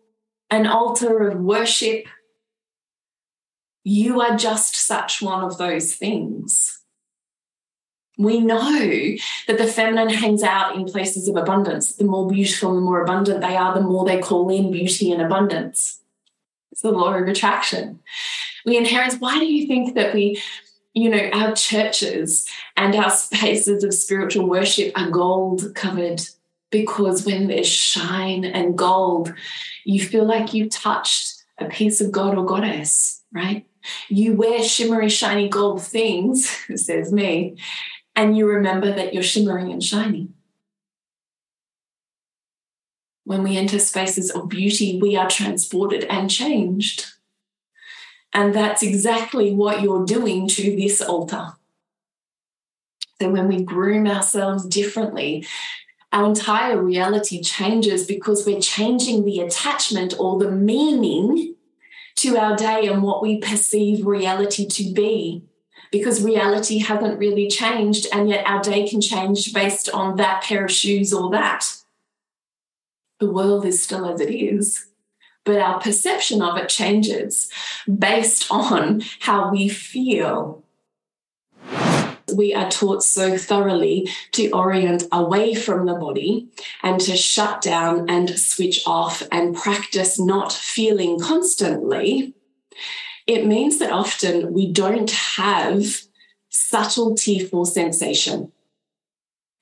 an 0.50 0.68
altar 0.68 1.28
of 1.28 1.40
worship. 1.40 2.06
You 3.84 4.22
are 4.22 4.36
just 4.36 4.76
such 4.76 5.22
one 5.22 5.44
of 5.44 5.58
those 5.58 5.96
things. 5.96 6.82
We 8.18 8.40
know 8.40 9.16
that 9.48 9.58
the 9.58 9.68
feminine 9.68 10.10
hangs 10.10 10.42
out 10.42 10.76
in 10.76 10.86
places 10.86 11.28
of 11.28 11.36
abundance. 11.36 11.96
The 11.96 12.04
more 12.04 12.28
beautiful 12.28 12.70
and 12.70 12.80
the 12.80 12.82
more 12.82 13.02
abundant 13.04 13.42
they 13.42 13.56
are, 13.56 13.76
the 13.76 13.82
more 13.82 14.06
they 14.06 14.20
call 14.20 14.50
in 14.50 14.72
beauty 14.72 15.12
and 15.12 15.22
abundance. 15.22 16.02
It's 16.72 16.82
the 16.82 16.92
law 16.92 17.14
of 17.14 17.28
attraction. 17.28 18.00
We 18.66 18.76
inherit. 18.76 19.16
Why 19.20 19.40
do 19.40 19.46
you 19.46 19.68
think 19.68 19.96
that 19.96 20.14
we, 20.14 20.42
you 20.94 21.10
know, 21.10 21.30
our 21.32 21.56
churches 21.56 22.48
and 22.76 22.96
our 22.96 23.12
spaces 23.12 23.84
of 23.84 23.94
spiritual 23.94 24.50
worship 24.50 25.00
are 25.00 25.12
gold 25.12 25.76
covered? 25.76 26.22
Because 26.70 27.26
when 27.26 27.48
there's 27.48 27.68
shine 27.68 28.44
and 28.44 28.78
gold, 28.78 29.34
you 29.86 30.04
feel 30.04 30.26
like 30.26 30.54
you 30.54 30.70
touched 30.70 31.44
a 31.58 31.66
piece 31.66 32.02
of 32.02 32.12
God 32.12 32.38
or 32.38 32.46
goddess, 32.46 33.24
right? 33.32 33.66
You 34.10 34.34
wear 34.34 34.62
shimmery, 34.62 35.10
shiny 35.10 35.48
gold 35.48 35.82
things, 35.82 36.50
says 36.76 37.12
me, 37.12 37.58
and 38.16 38.38
you 38.38 38.48
remember 38.48 38.94
that 38.94 39.14
you're 39.14 39.24
shimmering 39.24 39.72
and 39.72 39.82
shining. 39.82 40.34
When 43.24 43.44
we 43.44 43.58
enter 43.58 43.80
spaces 43.80 44.32
of 44.32 44.50
beauty, 44.50 45.00
we 45.02 45.16
are 45.16 45.30
transported 45.30 46.06
and 46.06 46.30
changed. 46.30 47.06
And 48.34 48.54
that's 48.54 48.84
exactly 48.84 49.54
what 49.54 49.82
you're 49.82 50.06
doing 50.06 50.48
to 50.50 50.76
this 50.76 51.02
altar. 51.02 51.54
So 53.20 53.30
when 53.30 53.48
we 53.48 53.64
groom 53.64 54.08
ourselves 54.08 54.66
differently, 54.66 55.46
our 56.12 56.26
entire 56.26 56.82
reality 56.82 57.42
changes 57.42 58.06
because 58.06 58.46
we're 58.46 58.62
changing 58.62 59.26
the 59.26 59.40
attachment 59.40 60.14
or 60.20 60.40
the 60.40 60.52
meaning 60.52 61.56
to 62.18 62.38
our 62.38 62.56
day 62.56 62.88
and 62.88 63.04
what 63.04 63.22
we 63.22 63.40
perceive 63.40 64.06
reality 64.06 64.66
to 64.68 64.94
be. 64.94 65.44
Because 65.92 66.24
reality 66.24 66.80
hasn't 66.80 67.18
really 67.18 67.48
changed, 67.48 68.08
and 68.12 68.28
yet 68.28 68.46
our 68.46 68.62
day 68.62 68.88
can 68.88 69.00
change 69.00 69.54
based 69.54 69.90
on 69.90 70.18
that 70.18 70.44
pair 70.44 70.66
of 70.66 70.72
shoes 70.72 71.14
or 71.14 71.30
that. 71.32 71.66
The 73.20 73.32
world 73.32 73.66
is 73.66 73.82
still 73.82 74.06
as 74.06 74.20
it 74.20 74.30
is, 74.30 74.88
but 75.46 75.60
our 75.60 75.80
perception 75.80 76.42
of 76.42 76.58
it 76.58 76.68
changes 76.68 77.50
based 77.88 78.52
on 78.52 79.02
how 79.22 79.50
we 79.50 79.70
feel 79.70 80.64
we 82.34 82.54
are 82.54 82.70
taught 82.70 83.04
so 83.04 83.38
thoroughly 83.38 84.10
to 84.34 84.50
orient 84.52 85.04
away 85.12 85.54
from 85.54 85.86
the 85.86 85.96
body 85.96 86.48
and 86.84 87.00
to 87.02 87.16
shut 87.16 87.62
down 87.62 88.10
and 88.10 88.38
switch 88.38 88.84
off 88.86 89.24
and 89.32 89.56
practice 89.56 90.20
not 90.20 90.52
feeling 90.52 91.20
constantly, 91.20 92.34
it 93.26 93.46
means 93.46 93.80
that 93.80 93.92
often 93.92 94.54
we 94.54 94.72
don't 94.72 95.12
have 95.12 96.02
subtlety 96.50 97.40
for 97.40 97.66
sensation. 97.66 98.52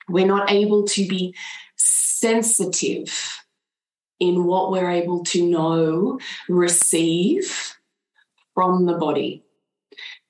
We're 0.08 0.26
not 0.26 0.50
able 0.50 0.84
to 0.84 1.08
be 1.08 1.34
sensitive 1.76 3.42
in 4.18 4.44
what 4.44 4.70
we're 4.70 4.90
able 4.90 5.24
to 5.24 5.46
know, 5.46 6.18
receive 6.48 7.76
from 8.54 8.86
the 8.86 8.94
body. 8.94 9.45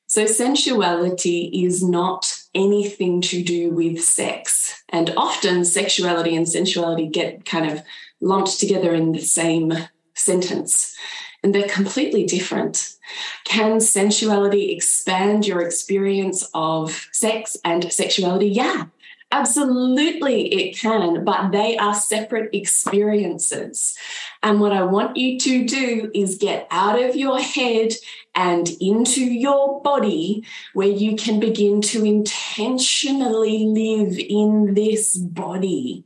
So, 0.09 0.25
sensuality 0.25 1.51
is 1.53 1.83
not 1.83 2.41
anything 2.55 3.21
to 3.23 3.43
do 3.43 3.71
with 3.71 4.03
sex. 4.03 4.83
And 4.89 5.13
often, 5.17 5.65
sexuality 5.65 6.37
and 6.37 6.47
sensuality 6.47 7.11
get 7.11 7.45
kind 7.45 7.71
of 7.71 7.83
lumped 8.21 8.61
together 8.61 8.95
in 8.95 9.13
the 9.13 9.21
same 9.21 9.73
sentence, 10.15 10.97
and 11.43 11.55
they're 11.55 11.69
completely 11.69 12.25
different. 12.25 12.97
Can 13.45 13.79
sensuality 13.79 14.75
expand 14.75 15.47
your 15.47 15.61
experience 15.61 16.49
of 16.55 17.09
sex 17.13 17.57
and 17.65 17.93
sexuality? 17.93 18.49
Yeah, 18.49 18.87
Absolutely, 19.33 20.55
it 20.55 20.79
can, 20.79 21.25
but 21.25 21.51
they 21.51 21.77
are 21.77 21.95
separate 21.95 22.55
experiences. 22.55 23.97
And 24.43 24.61
what 24.61 24.73
I 24.73 24.85
want 24.85 25.17
you 25.17 25.39
to 25.41 25.67
do 25.67 26.11
is 26.15 26.39
get 26.39 26.69
out 26.71 27.03
of 27.03 27.17
your 27.17 27.41
head 27.41 27.93
and 28.37 28.69
into 28.81 29.21
your 29.21 29.83
body 29.83 30.45
where 30.75 30.89
you 30.89 31.17
can 31.17 31.41
begin 31.41 31.81
to 31.83 32.05
intentionally 32.05 33.67
live 33.67 34.17
in 34.17 34.75
this 34.75 35.17
body 35.17 36.05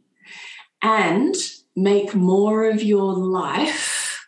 and 0.81 1.35
make 1.77 2.15
more 2.15 2.71
of 2.71 2.83
your 2.83 3.13
life 3.13 4.27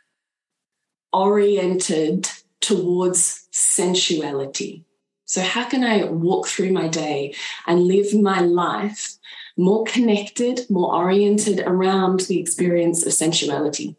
oriented 1.13 2.29
towards 2.61 3.49
sensuality. 3.51 4.85
So, 5.33 5.41
how 5.41 5.65
can 5.65 5.83
I 5.83 6.05
walk 6.05 6.47
through 6.47 6.73
my 6.73 6.89
day 6.89 7.35
and 7.67 7.87
live 7.87 8.13
my 8.13 8.41
life 8.41 9.17
more 9.57 9.83
connected, 9.85 10.69
more 10.69 10.95
oriented 10.95 11.61
around 11.61 12.21
the 12.21 12.39
experience 12.39 13.07
of 13.07 13.15
sensuality? 13.15 13.97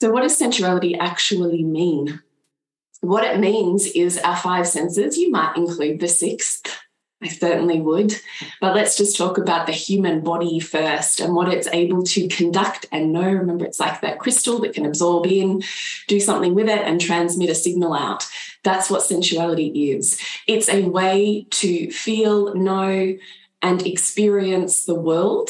So, 0.00 0.10
what 0.10 0.22
does 0.22 0.36
sensuality 0.36 0.98
actually 0.98 1.62
mean? 1.62 2.20
What 3.00 3.22
it 3.22 3.38
means 3.38 3.86
is 3.86 4.18
our 4.18 4.34
five 4.34 4.66
senses. 4.66 5.16
You 5.16 5.30
might 5.30 5.56
include 5.56 6.00
the 6.00 6.08
sixth, 6.08 6.80
I 7.24 7.28
certainly 7.28 7.80
would. 7.80 8.14
But 8.60 8.74
let's 8.74 8.98
just 8.98 9.16
talk 9.16 9.38
about 9.38 9.66
the 9.66 9.72
human 9.72 10.20
body 10.20 10.60
first 10.60 11.20
and 11.20 11.34
what 11.34 11.48
it's 11.48 11.66
able 11.68 12.02
to 12.02 12.28
conduct 12.28 12.84
and 12.92 13.12
know. 13.12 13.22
Remember, 13.22 13.64
it's 13.64 13.80
like 13.80 14.02
that 14.02 14.18
crystal 14.18 14.60
that 14.60 14.74
can 14.74 14.84
absorb 14.84 15.26
in, 15.26 15.62
do 16.06 16.20
something 16.20 16.54
with 16.54 16.68
it, 16.68 16.82
and 16.82 17.00
transmit 17.00 17.48
a 17.48 17.54
signal 17.54 17.94
out. 17.94 18.26
That's 18.62 18.90
what 18.90 19.02
sensuality 19.02 19.90
is. 19.90 20.20
It's 20.46 20.68
a 20.68 20.82
way 20.82 21.46
to 21.50 21.90
feel, 21.90 22.54
know, 22.54 23.16
and 23.62 23.86
experience 23.86 24.84
the 24.84 24.94
world 24.94 25.48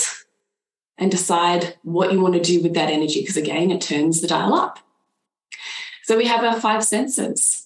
and 0.97 1.11
decide 1.11 1.75
what 1.83 2.13
you 2.13 2.21
want 2.21 2.35
to 2.35 2.41
do 2.41 2.63
with 2.63 2.75
that 2.75 2.89
energy. 2.91 3.21
Because 3.21 3.37
again, 3.37 3.73
it 3.73 3.81
turns 3.81 4.21
the 4.21 4.29
dial 4.29 4.55
up. 4.55 4.79
So 6.05 6.17
we 6.17 6.27
have 6.27 6.45
our 6.45 6.61
five 6.61 6.85
senses 6.85 7.64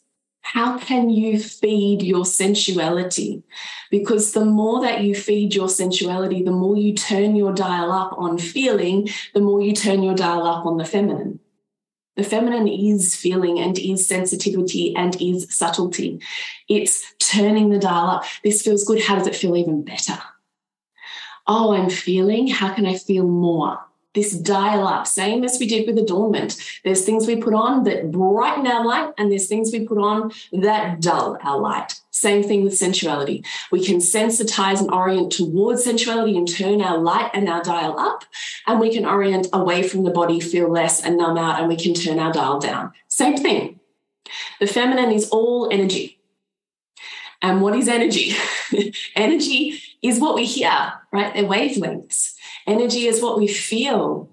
how 0.52 0.78
can 0.78 1.10
you 1.10 1.38
feed 1.38 2.00
your 2.00 2.24
sensuality? 2.24 3.42
Because 3.90 4.32
the 4.32 4.46
more 4.46 4.80
that 4.80 5.02
you 5.02 5.14
feed 5.14 5.54
your 5.54 5.68
sensuality, 5.68 6.42
the 6.42 6.50
more 6.52 6.74
you 6.74 6.94
turn 6.94 7.36
your 7.36 7.52
dial 7.52 7.92
up 7.92 8.14
on 8.16 8.38
feeling, 8.38 9.10
the 9.34 9.42
more 9.42 9.60
you 9.60 9.74
turn 9.74 10.02
your 10.02 10.14
dial 10.14 10.46
up 10.46 10.64
on 10.64 10.78
the 10.78 10.86
feminine. 10.86 11.38
The 12.16 12.24
feminine 12.24 12.66
is 12.66 13.14
feeling 13.14 13.58
and 13.58 13.78
is 13.78 14.08
sensitivity 14.08 14.96
and 14.96 15.20
is 15.20 15.54
subtlety. 15.54 16.22
It's 16.66 17.04
turning 17.18 17.68
the 17.68 17.78
dial 17.78 18.08
up. 18.08 18.24
This 18.42 18.62
feels 18.62 18.84
good. 18.84 19.02
How 19.02 19.16
does 19.16 19.26
it 19.26 19.36
feel 19.36 19.54
even 19.54 19.84
better? 19.84 20.18
Oh, 21.46 21.74
I'm 21.74 21.90
feeling. 21.90 22.46
How 22.46 22.72
can 22.72 22.86
I 22.86 22.96
feel 22.96 23.24
more? 23.24 23.80
This 24.14 24.32
dial 24.32 24.86
up, 24.86 25.06
same 25.06 25.44
as 25.44 25.58
we 25.60 25.66
did 25.66 25.86
with 25.86 25.98
adornment. 25.98 26.56
There's 26.82 27.04
things 27.04 27.26
we 27.26 27.36
put 27.36 27.54
on 27.54 27.84
that 27.84 28.10
brighten 28.10 28.66
our 28.66 28.84
light, 28.84 29.12
and 29.18 29.30
there's 29.30 29.48
things 29.48 29.70
we 29.72 29.86
put 29.86 29.98
on 29.98 30.32
that 30.52 31.00
dull 31.00 31.38
our 31.42 31.58
light. 31.58 32.00
Same 32.10 32.42
thing 32.42 32.64
with 32.64 32.76
sensuality. 32.76 33.44
We 33.70 33.84
can 33.84 33.98
sensitize 33.98 34.80
and 34.80 34.90
orient 34.90 35.30
towards 35.32 35.84
sensuality 35.84 36.36
and 36.36 36.48
turn 36.48 36.80
our 36.80 36.98
light 36.98 37.30
and 37.34 37.48
our 37.48 37.62
dial 37.62 37.98
up, 37.98 38.24
and 38.66 38.80
we 38.80 38.92
can 38.92 39.04
orient 39.04 39.48
away 39.52 39.86
from 39.86 40.04
the 40.04 40.10
body, 40.10 40.40
feel 40.40 40.70
less 40.70 41.04
and 41.04 41.16
numb 41.16 41.38
out, 41.38 41.60
and 41.60 41.68
we 41.68 41.76
can 41.76 41.94
turn 41.94 42.18
our 42.18 42.32
dial 42.32 42.58
down. 42.58 42.92
Same 43.08 43.36
thing. 43.36 43.78
The 44.58 44.66
feminine 44.66 45.12
is 45.12 45.28
all 45.30 45.68
energy. 45.70 46.18
And 47.40 47.62
what 47.62 47.76
is 47.76 47.86
energy? 47.86 48.34
energy 49.14 49.80
is 50.02 50.18
what 50.18 50.34
we 50.34 50.44
hear, 50.44 50.92
right? 51.12 51.32
They're 51.32 51.44
wavelengths. 51.44 52.34
Energy 52.68 53.06
is 53.06 53.22
what 53.22 53.38
we 53.38 53.48
feel 53.48 54.28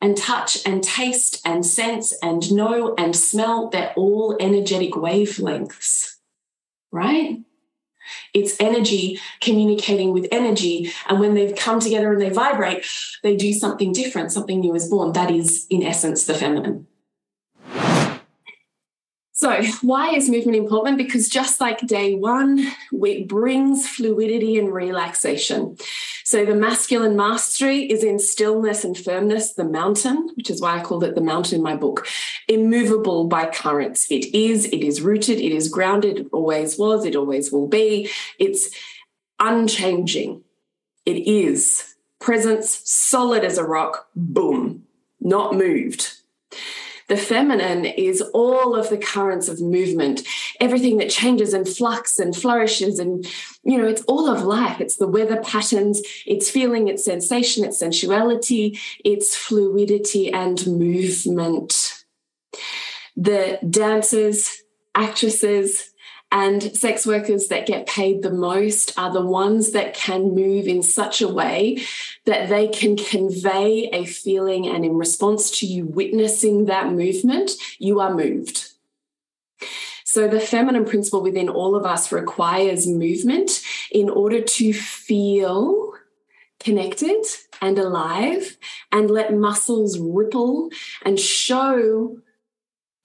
and 0.00 0.16
touch 0.16 0.64
and 0.64 0.84
taste 0.84 1.40
and 1.44 1.66
sense 1.66 2.14
and 2.22 2.52
know 2.52 2.94
and 2.96 3.14
smell. 3.16 3.68
They're 3.68 3.92
all 3.96 4.36
energetic 4.38 4.92
wavelengths, 4.92 6.16
right? 6.92 7.40
It's 8.32 8.60
energy 8.60 9.20
communicating 9.40 10.12
with 10.12 10.28
energy. 10.30 10.92
And 11.08 11.18
when 11.18 11.34
they've 11.34 11.56
come 11.56 11.80
together 11.80 12.12
and 12.12 12.22
they 12.22 12.30
vibrate, 12.30 12.86
they 13.24 13.36
do 13.36 13.52
something 13.52 13.92
different, 13.92 14.30
something 14.30 14.60
new 14.60 14.76
is 14.76 14.88
born. 14.88 15.12
That 15.12 15.32
is, 15.32 15.66
in 15.68 15.82
essence, 15.82 16.24
the 16.24 16.34
feminine. 16.34 16.86
So, 19.42 19.60
why 19.80 20.14
is 20.14 20.30
movement 20.30 20.56
important? 20.56 20.96
Because 20.98 21.28
just 21.28 21.60
like 21.60 21.84
day 21.84 22.14
one, 22.14 22.64
it 22.92 23.26
brings 23.26 23.88
fluidity 23.88 24.56
and 24.56 24.72
relaxation. 24.72 25.76
So, 26.22 26.44
the 26.44 26.54
masculine 26.54 27.16
mastery 27.16 27.80
is 27.80 28.04
in 28.04 28.20
stillness 28.20 28.84
and 28.84 28.96
firmness, 28.96 29.54
the 29.54 29.64
mountain, 29.64 30.30
which 30.36 30.48
is 30.48 30.60
why 30.60 30.78
I 30.78 30.84
called 30.84 31.02
it 31.02 31.16
the 31.16 31.20
mountain 31.20 31.56
in 31.56 31.62
my 31.64 31.74
book. 31.74 32.06
Immovable 32.46 33.26
by 33.26 33.46
currents. 33.46 34.08
It 34.12 34.32
is, 34.32 34.66
it 34.66 34.84
is 34.84 35.00
rooted, 35.00 35.40
it 35.40 35.50
is 35.50 35.68
grounded, 35.68 36.18
it 36.18 36.28
always 36.30 36.78
was, 36.78 37.04
it 37.04 37.16
always 37.16 37.50
will 37.50 37.66
be. 37.66 38.10
It's 38.38 38.70
unchanging. 39.40 40.44
It 41.04 41.26
is 41.26 41.96
presence, 42.20 42.80
solid 42.84 43.42
as 43.42 43.58
a 43.58 43.64
rock, 43.64 44.06
boom, 44.14 44.84
not 45.20 45.56
moved. 45.56 46.21
The 47.08 47.16
feminine 47.16 47.84
is 47.84 48.20
all 48.32 48.74
of 48.74 48.88
the 48.88 48.98
currents 48.98 49.48
of 49.48 49.60
movement, 49.60 50.22
everything 50.60 50.98
that 50.98 51.10
changes 51.10 51.52
and 51.52 51.68
flux 51.68 52.18
and 52.18 52.34
flourishes. 52.34 52.98
And, 52.98 53.26
you 53.62 53.78
know, 53.78 53.86
it's 53.86 54.02
all 54.02 54.28
of 54.28 54.42
life. 54.42 54.80
It's 54.80 54.96
the 54.96 55.08
weather 55.08 55.40
patterns, 55.42 56.00
it's 56.26 56.50
feeling, 56.50 56.88
it's 56.88 57.04
sensation, 57.04 57.64
it's 57.64 57.78
sensuality, 57.78 58.78
it's 59.04 59.36
fluidity 59.36 60.32
and 60.32 60.66
movement. 60.66 62.04
The 63.16 63.58
dancers, 63.68 64.62
actresses, 64.94 65.91
and 66.32 66.74
sex 66.74 67.06
workers 67.06 67.48
that 67.48 67.66
get 67.66 67.86
paid 67.86 68.22
the 68.22 68.32
most 68.32 68.98
are 68.98 69.12
the 69.12 69.24
ones 69.24 69.72
that 69.72 69.92
can 69.92 70.34
move 70.34 70.66
in 70.66 70.82
such 70.82 71.20
a 71.20 71.28
way 71.28 71.84
that 72.24 72.48
they 72.48 72.68
can 72.68 72.96
convey 72.96 73.90
a 73.92 74.06
feeling, 74.06 74.66
and 74.66 74.84
in 74.84 74.96
response 74.96 75.60
to 75.60 75.66
you 75.66 75.84
witnessing 75.84 76.64
that 76.64 76.90
movement, 76.90 77.52
you 77.78 78.00
are 78.00 78.14
moved. 78.14 78.70
So, 80.04 80.26
the 80.26 80.40
feminine 80.40 80.86
principle 80.86 81.22
within 81.22 81.48
all 81.48 81.76
of 81.76 81.84
us 81.84 82.10
requires 82.10 82.86
movement 82.86 83.62
in 83.90 84.08
order 84.08 84.40
to 84.40 84.72
feel 84.72 85.92
connected 86.60 87.24
and 87.60 87.78
alive 87.78 88.56
and 88.90 89.10
let 89.10 89.34
muscles 89.34 89.98
ripple 89.98 90.70
and 91.04 91.18
show 91.18 92.18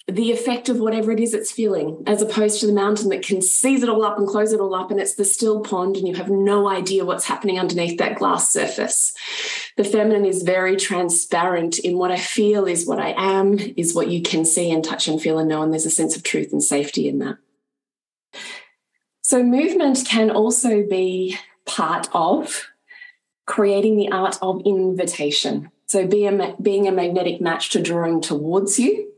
the 0.08 0.32
effect 0.32 0.70
of 0.70 0.80
whatever 0.80 1.12
it 1.12 1.20
is 1.20 1.34
it's 1.34 1.52
feeling, 1.52 2.02
as 2.08 2.22
opposed 2.22 2.62
to 2.62 2.68
the 2.68 2.74
mountain 2.74 3.10
that 3.10 3.24
can 3.24 3.42
seize 3.42 3.84
it 3.84 3.90
all 3.90 4.06
up 4.06 4.18
and 4.18 4.28
close 4.28 4.54
it 4.54 4.60
all 4.62 4.74
up, 4.74 4.90
and 4.90 5.02
it's 5.02 5.16
the 5.16 5.26
still 5.26 5.60
pond, 5.60 5.98
and 5.98 6.08
you 6.08 6.16
have 6.16 6.30
no 6.30 6.70
idea 6.70 7.04
what's 7.04 7.26
happening 7.26 7.60
underneath 7.60 7.98
that 7.98 8.18
glass 8.18 8.50
surface. 8.50 9.14
The 9.76 9.84
feminine 9.84 10.26
is 10.26 10.44
very 10.44 10.78
transparent 10.78 11.78
in 11.80 11.98
what 11.98 12.12
I 12.12 12.18
feel 12.18 12.66
is 12.66 12.88
what 12.88 13.00
I 13.00 13.16
am, 13.18 13.60
is 13.76 13.94
what 13.94 14.08
you 14.08 14.22
can 14.22 14.46
see 14.46 14.72
and 14.72 14.82
touch 14.82 15.10
and 15.10 15.22
feel 15.22 15.40
and 15.40 15.50
know, 15.50 15.62
and 15.62 15.74
there's 15.74 15.86
a 15.86 15.90
sense 15.90 16.16
of 16.16 16.24
truth 16.24 16.54
and 16.54 16.64
safety 16.64 17.10
in 17.10 17.20
that. 17.20 17.38
So, 19.22 19.44
movement 19.44 20.06
can 20.08 20.32
also 20.32 20.88
be 20.88 21.38
part 21.66 22.08
of 22.14 22.70
creating 23.46 23.98
the 23.98 24.10
art 24.10 24.38
of 24.42 24.62
invitation. 24.66 25.70
So, 25.86 26.08
be 26.08 26.26
a, 26.28 26.56
being 26.62 26.88
a 26.88 26.94
magnetic 26.94 27.42
match 27.42 27.72
to 27.72 27.82
drawing 27.82 28.22
towards 28.22 28.80
you, 28.80 29.12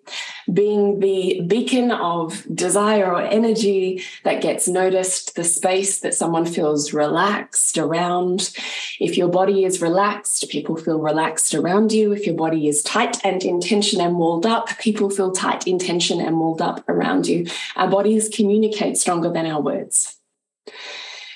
being 0.52 1.00
the 1.00 1.42
beacon 1.48 1.92
of 1.92 2.46
desire 2.54 3.06
or 3.06 3.22
energy 3.22 4.04
that 4.24 4.42
gets 4.42 4.68
noticed, 4.68 5.36
the 5.36 5.44
space 5.44 6.00
that 6.00 6.14
someone 6.14 6.46
feels 6.46 6.94
relaxed 6.94 7.78
around. 7.78 8.54
If 9.00 9.18
your 9.18 9.30
body 9.30 9.64
is 9.64 9.82
relaxed, 9.82 10.50
people 10.50 10.76
feel 10.76 11.00
relaxed 11.00 11.54
around 11.54 11.92
you. 11.92 12.12
If 12.12 12.26
your 12.26 12.36
body 12.36 12.68
is 12.68 12.84
tight 12.84 13.18
and 13.26 13.44
in 13.44 13.60
tension 13.60 14.02
and 14.02 14.18
walled 14.18 14.46
up, 14.46 14.78
people 14.80 15.10
feel 15.10 15.32
tight 15.32 15.68
in 15.68 15.80
tension 15.80 16.22
and 16.22 16.40
walled 16.40 16.62
up 16.62 16.88
around 16.88 17.28
you. 17.28 17.48
Our 17.76 17.90
bodies 17.90 18.30
communicate 18.30 18.98
stronger 18.98 19.32
than 19.32 19.46
our 19.46 19.62
words. 19.62 20.18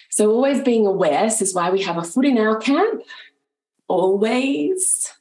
So, 0.10 0.30
always 0.30 0.62
being 0.62 0.86
aware, 0.86 1.24
this 1.24 1.42
is 1.42 1.56
why 1.56 1.72
we 1.72 1.82
have 1.82 1.98
a 1.98 2.04
foot 2.04 2.26
in 2.26 2.38
our 2.38 2.58
camp, 2.58 3.02
always 3.88 5.12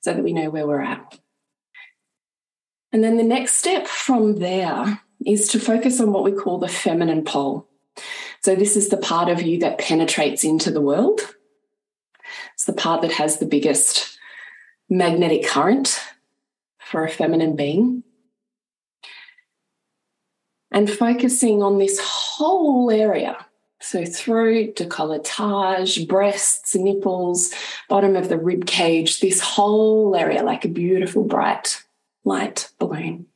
so 0.00 0.12
that 0.12 0.24
we 0.24 0.32
know 0.32 0.50
where 0.50 0.66
we're 0.66 0.80
at. 0.80 1.19
And 2.92 3.04
then 3.04 3.16
the 3.16 3.22
next 3.22 3.54
step 3.54 3.86
from 3.86 4.36
there 4.36 5.00
is 5.24 5.48
to 5.48 5.60
focus 5.60 6.00
on 6.00 6.12
what 6.12 6.24
we 6.24 6.32
call 6.32 6.58
the 6.58 6.68
feminine 6.68 7.24
pole. 7.24 7.68
So, 8.42 8.54
this 8.54 8.76
is 8.76 8.88
the 8.88 8.96
part 8.96 9.28
of 9.28 9.42
you 9.42 9.58
that 9.60 9.78
penetrates 9.78 10.44
into 10.44 10.70
the 10.70 10.80
world. 10.80 11.20
It's 12.54 12.64
the 12.64 12.72
part 12.72 13.02
that 13.02 13.12
has 13.12 13.38
the 13.38 13.46
biggest 13.46 14.18
magnetic 14.88 15.46
current 15.46 16.00
for 16.78 17.04
a 17.04 17.10
feminine 17.10 17.54
being. 17.54 18.02
And 20.72 20.88
focusing 20.90 21.62
on 21.62 21.78
this 21.78 22.00
whole 22.00 22.90
area. 22.90 23.44
So, 23.80 24.04
throat, 24.04 24.76
decolletage, 24.76 26.08
breasts, 26.08 26.74
nipples, 26.74 27.52
bottom 27.88 28.16
of 28.16 28.28
the 28.28 28.38
rib 28.38 28.66
cage, 28.66 29.20
this 29.20 29.40
whole 29.40 30.16
area 30.16 30.42
like 30.42 30.64
a 30.64 30.68
beautiful, 30.68 31.24
bright 31.24 31.82
light 32.24 32.70
balloon. 32.78 33.26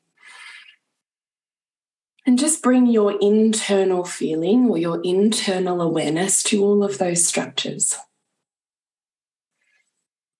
And 2.26 2.38
just 2.38 2.62
bring 2.62 2.86
your 2.86 3.18
internal 3.20 4.04
feeling 4.04 4.70
or 4.70 4.78
your 4.78 5.00
internal 5.02 5.82
awareness 5.82 6.42
to 6.44 6.64
all 6.64 6.82
of 6.82 6.98
those 6.98 7.26
structures. 7.26 7.96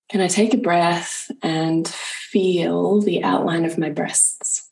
Can 0.09 0.21
I 0.21 0.29
take 0.29 0.55
a 0.55 0.59
breath 0.59 1.31
and 1.43 1.87
feel 1.87 3.01
the 3.01 3.23
outline 3.23 3.65
of 3.65 3.79
my 3.79 3.91
breasts? 3.91 4.71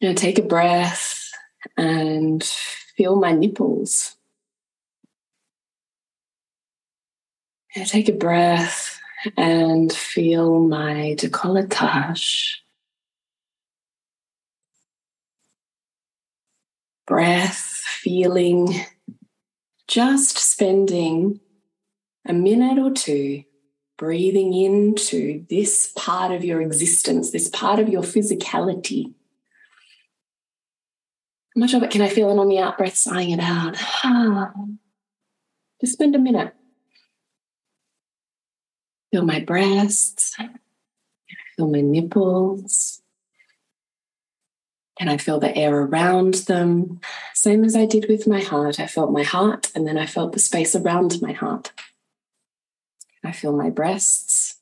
Can 0.00 0.10
I 0.10 0.14
take 0.14 0.38
a 0.38 0.42
breath 0.42 1.30
and 1.76 2.42
feel 2.42 3.16
my 3.16 3.32
nipples? 3.32 4.16
Can 7.72 7.82
I 7.82 7.86
take 7.86 8.08
a 8.08 8.12
breath 8.12 8.99
and 9.36 9.92
feel 9.92 10.60
my 10.60 11.14
decolletage? 11.18 12.60
breath, 17.10 17.82
feeling, 17.84 18.72
just 19.88 20.38
spending 20.38 21.40
a 22.24 22.32
minute 22.32 22.78
or 22.78 22.92
two 22.92 23.42
breathing 23.98 24.54
into 24.54 25.44
this 25.50 25.92
part 25.96 26.30
of 26.30 26.44
your 26.44 26.62
existence, 26.62 27.32
this 27.32 27.48
part 27.48 27.80
of 27.80 27.88
your 27.88 28.02
physicality. 28.02 29.12
How 31.56 31.58
much 31.58 31.74
of 31.74 31.82
it 31.82 31.90
can 31.90 32.00
I 32.00 32.08
feel? 32.08 32.30
And 32.30 32.38
on 32.38 32.48
the 32.48 32.60
out 32.60 32.78
breath, 32.78 32.94
sighing 32.94 33.30
it 33.30 33.40
out. 33.40 33.76
Just 35.80 35.94
spend 35.94 36.14
a 36.14 36.18
minute. 36.20 36.54
Feel 39.10 39.24
my 39.24 39.40
breasts, 39.40 40.36
feel 41.56 41.68
my 41.68 41.80
nipples, 41.80 43.02
and 45.00 45.08
I 45.10 45.16
feel 45.16 45.40
the 45.40 45.56
air 45.56 45.74
around 45.74 46.34
them. 46.34 47.00
Same 47.34 47.64
as 47.64 47.74
I 47.74 47.86
did 47.86 48.06
with 48.08 48.26
my 48.26 48.40
heart. 48.40 48.78
I 48.78 48.86
felt 48.86 49.10
my 49.10 49.22
heart 49.22 49.72
and 49.74 49.86
then 49.86 49.96
I 49.96 50.06
felt 50.06 50.32
the 50.32 50.38
space 50.38 50.76
around 50.76 51.22
my 51.22 51.32
heart. 51.32 51.72
I 53.24 53.32
feel 53.32 53.56
my 53.56 53.70
breasts. 53.70 54.58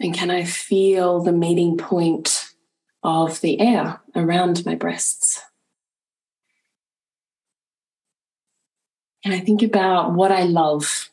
And 0.00 0.14
can 0.14 0.30
I 0.30 0.44
feel 0.44 1.22
the 1.22 1.32
meeting 1.32 1.76
point 1.76 2.48
of 3.02 3.40
the 3.42 3.60
air 3.60 4.00
around 4.16 4.64
my 4.64 4.74
breasts? 4.74 5.42
And 9.24 9.32
I 9.34 9.40
think 9.40 9.62
about 9.62 10.14
what 10.14 10.32
I 10.32 10.42
love? 10.42 11.11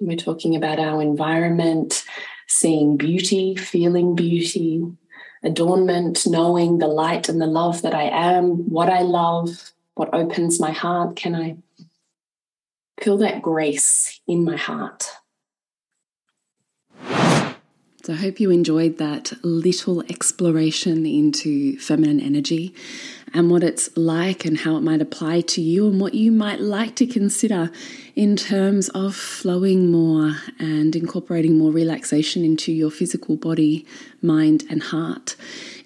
We're 0.00 0.16
talking 0.16 0.56
about 0.56 0.80
our 0.80 1.00
environment, 1.00 2.04
seeing 2.48 2.96
beauty, 2.96 3.54
feeling 3.54 4.14
beauty, 4.14 4.84
adornment, 5.42 6.26
knowing 6.26 6.78
the 6.78 6.88
light 6.88 7.28
and 7.28 7.40
the 7.40 7.46
love 7.46 7.82
that 7.82 7.94
I 7.94 8.04
am, 8.04 8.68
what 8.70 8.90
I 8.90 9.02
love, 9.02 9.72
what 9.94 10.12
opens 10.12 10.58
my 10.58 10.72
heart. 10.72 11.16
Can 11.16 11.34
I 11.34 11.56
feel 13.00 13.18
that 13.18 13.42
grace 13.42 14.20
in 14.26 14.44
my 14.44 14.56
heart? 14.56 15.10
So, 18.04 18.12
I 18.12 18.16
hope 18.16 18.38
you 18.38 18.50
enjoyed 18.50 18.98
that 18.98 19.32
little 19.42 20.02
exploration 20.10 21.06
into 21.06 21.78
feminine 21.78 22.20
energy 22.20 22.74
and 23.32 23.50
what 23.50 23.64
it's 23.64 23.96
like 23.96 24.44
and 24.44 24.58
how 24.58 24.76
it 24.76 24.82
might 24.82 25.00
apply 25.00 25.40
to 25.40 25.62
you 25.62 25.88
and 25.88 25.98
what 25.98 26.12
you 26.12 26.30
might 26.30 26.60
like 26.60 26.96
to 26.96 27.06
consider 27.06 27.70
in 28.14 28.36
terms 28.36 28.90
of 28.90 29.16
flowing 29.16 29.90
more 29.90 30.36
and 30.58 30.94
incorporating 30.94 31.56
more 31.56 31.70
relaxation 31.70 32.44
into 32.44 32.72
your 32.72 32.90
physical 32.90 33.36
body, 33.36 33.86
mind, 34.20 34.64
and 34.68 34.82
heart, 34.82 35.34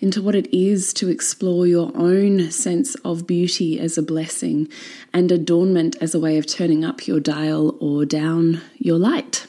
into 0.01 0.21
what 0.21 0.35
it 0.35 0.53
is 0.53 0.93
to 0.95 1.09
explore 1.09 1.69
your 1.69 1.93
own 1.95 2.51
sense 2.51 2.97
of 3.05 3.29
beauty 3.29 3.79
as 3.79 3.97
a 3.97 4.03
blessing 4.03 4.69
and 5.15 5.31
adornment 5.31 5.95
as 6.01 6.17
a 6.17 6.21
way 6.21 6.37
of 6.37 6.49
turning 6.49 6.85
up 6.85 7.07
your 7.07 7.21
dial 7.21 7.77
or 7.79 8.05
down 8.05 8.61
your 8.77 8.99
light 8.99 9.47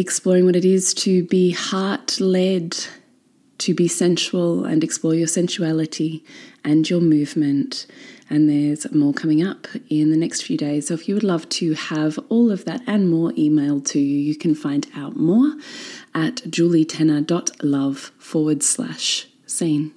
exploring 0.00 0.46
what 0.46 0.56
it 0.56 0.64
is 0.64 0.94
to 0.94 1.22
be 1.24 1.50
heart 1.50 2.18
led, 2.20 2.74
to 3.58 3.74
be 3.74 3.86
sensual 3.86 4.64
and 4.64 4.82
explore 4.82 5.14
your 5.14 5.26
sensuality 5.26 6.24
and 6.64 6.88
your 6.88 7.02
movement. 7.02 7.84
And 8.30 8.48
there's 8.48 8.90
more 8.92 9.12
coming 9.12 9.46
up 9.46 9.68
in 9.90 10.10
the 10.10 10.16
next 10.16 10.40
few 10.42 10.56
days. 10.56 10.88
So 10.88 10.94
if 10.94 11.06
you 11.06 11.12
would 11.14 11.22
love 11.22 11.46
to 11.50 11.74
have 11.74 12.18
all 12.30 12.50
of 12.50 12.64
that 12.64 12.80
and 12.86 13.10
more 13.10 13.32
emailed 13.32 13.84
to 13.88 13.98
you, 13.98 14.18
you 14.18 14.36
can 14.36 14.54
find 14.54 14.86
out 14.96 15.16
more 15.16 15.52
at 16.14 16.36
julietenner.love 16.36 17.98
forward 18.18 18.62
slash 18.62 19.26
seen. 19.44 19.92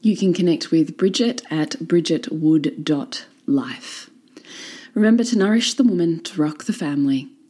You 0.00 0.16
can 0.16 0.32
connect 0.32 0.70
with 0.70 0.96
Bridget 0.96 1.42
at 1.50 1.72
bridgetwood.life. 1.72 4.10
Remember 4.94 5.24
to 5.24 5.36
nourish 5.36 5.74
the 5.74 5.84
woman, 5.84 6.22
to 6.22 6.40
rock 6.40 6.64
the 6.64 6.72
family 6.72 7.28